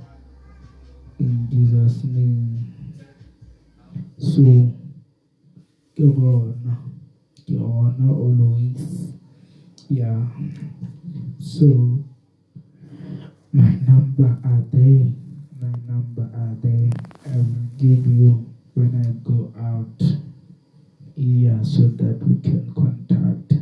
[1.20, 2.74] in Jesus' name.
[4.20, 4.44] So,
[5.96, 6.76] ke gona,
[7.48, 9.16] ke gona always.
[9.88, 10.20] Yeah.
[11.40, 12.04] So,
[13.54, 15.08] my number are there.
[15.62, 16.92] My number are there.
[17.32, 20.02] I will give you when I go out.
[21.16, 23.54] Yeah, so that we can contact.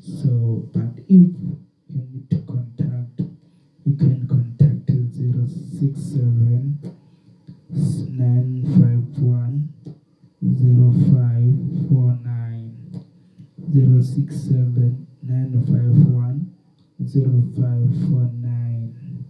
[0.00, 1.30] So, but if
[1.86, 2.71] you need to contact,
[3.84, 6.78] you can contact 067
[7.70, 9.68] 951
[10.42, 12.74] 0549
[13.72, 16.50] 067 951
[16.98, 19.24] 0549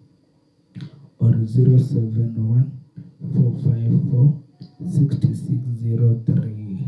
[1.19, 2.73] or 071
[3.33, 4.43] 454
[4.91, 6.87] 6603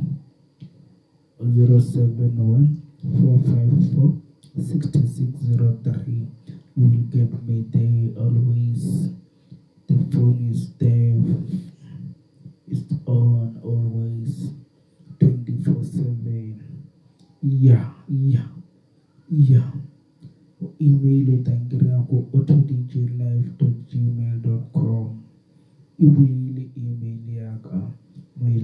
[1.39, 4.17] 071 454
[4.59, 6.29] 6603 you
[6.77, 9.11] will get me there always
[9.87, 11.23] the phone is there
[12.69, 14.51] it's on always
[15.21, 16.63] 24 7
[17.43, 18.49] yeah yeah
[19.35, 19.67] yeah.
[20.81, 23.51] Email o tankry-a ko autodjlive
[23.89, 25.23] gmail com.
[25.99, 27.91] E buile email yaka
[28.37, 28.59] mo e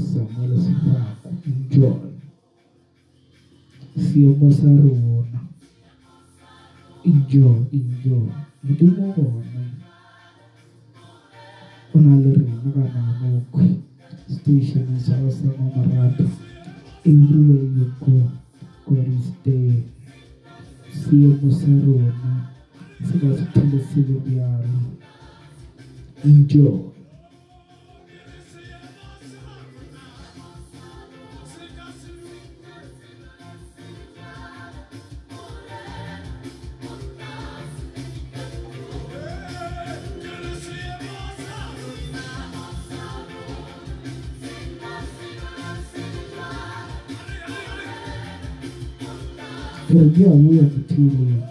[0.00, 2.10] messa alla sembrava un giorno
[3.94, 5.48] sia Masarona
[7.04, 8.32] injo injo
[8.62, 9.62] mutumona
[11.92, 13.60] unalo rina kana moko
[14.26, 16.24] station sasama marata
[17.04, 18.30] everywhere you go
[18.86, 19.82] God is there
[20.90, 22.50] siemo sa rona
[23.04, 24.80] se ka se thole selo bjalo
[26.24, 26.89] enjoy
[49.90, 51.49] So yeah, we weird the two.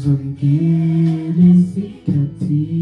[0.00, 2.79] Zongile isikhathi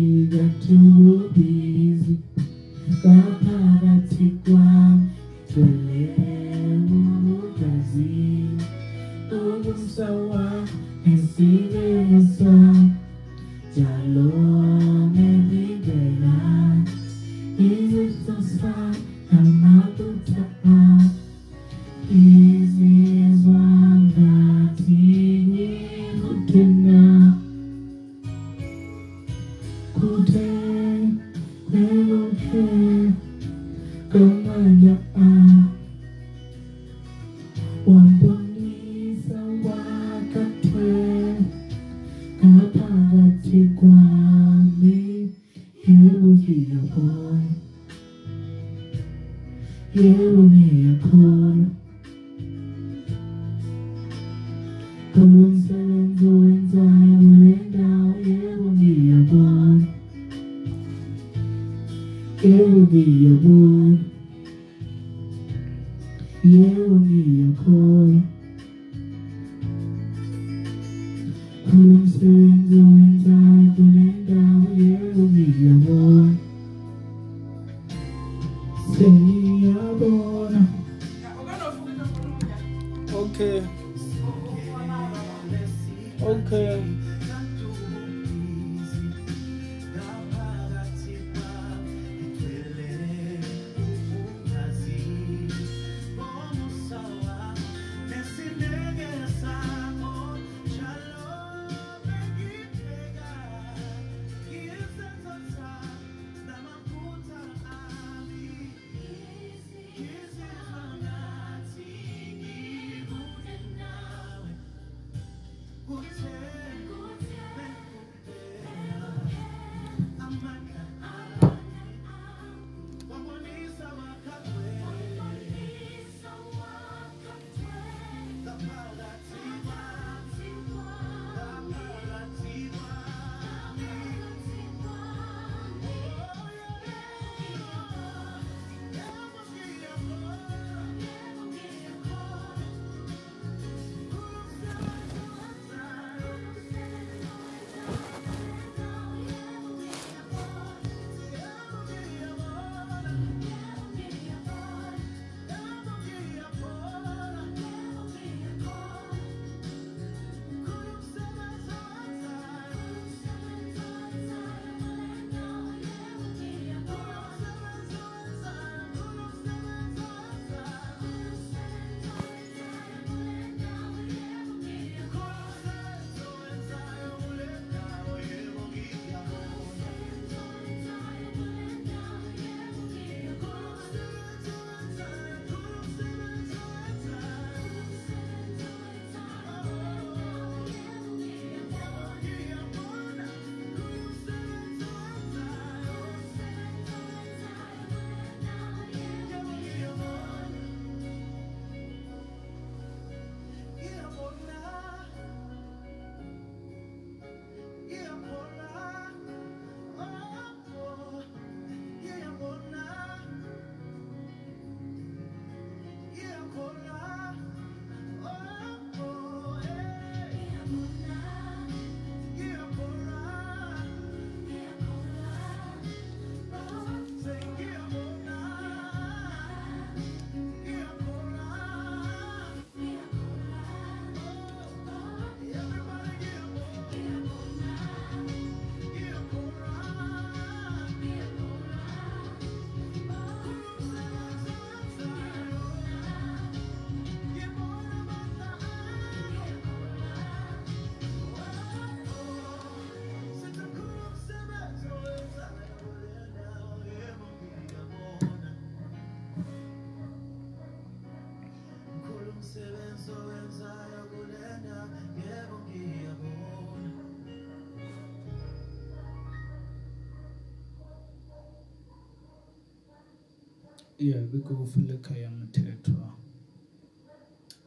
[273.99, 276.15] ya vikuvufunika ya muthethwa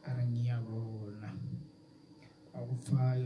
[0.04, 1.32] arangi ya vona
[2.54, 3.16] a ku pfa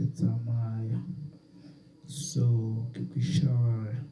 [0.00, 1.00] kitamaya
[2.06, 2.46] so
[2.92, 4.04] kikishara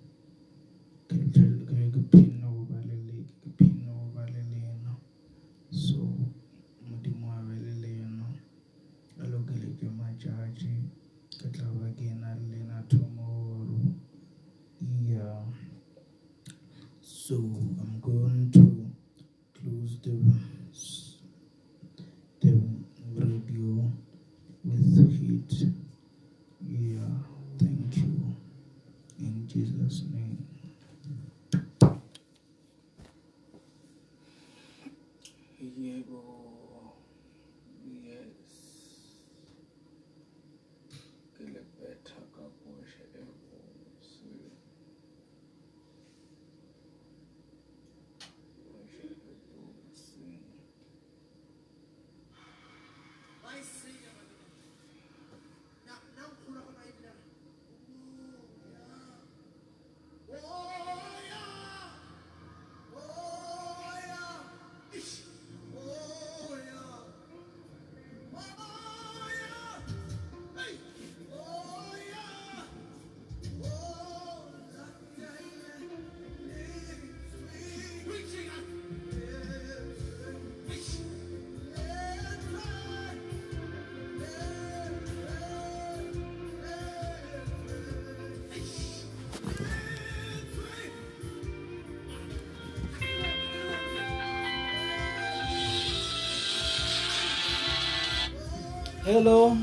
[99.09, 99.57] Hello.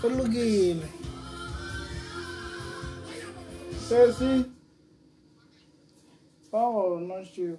[0.00, 0.80] Palugil.
[3.86, 4.46] Cersei.
[6.50, 7.58] Oh, nice to.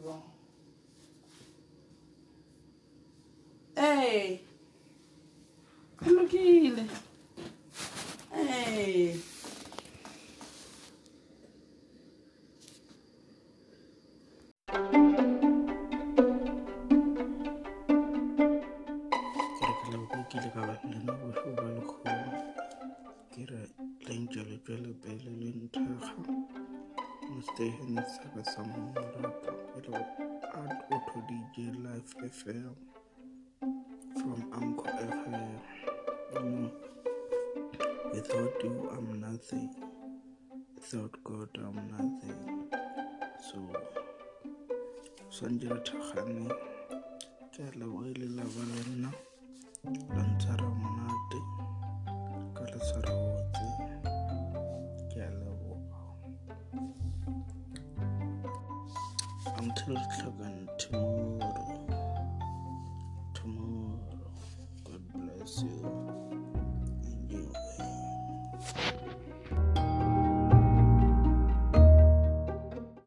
[31.70, 32.74] Life FM
[34.16, 36.72] from Uncle FM.
[38.12, 39.70] Without you, I'm nothing.
[40.76, 42.68] Without God, I'm nothing.
[43.40, 43.60] So,
[45.30, 46.50] Sanjay Takhani,
[47.54, 49.12] ke lebohile la balena
[50.16, 51.40] la ntshara monate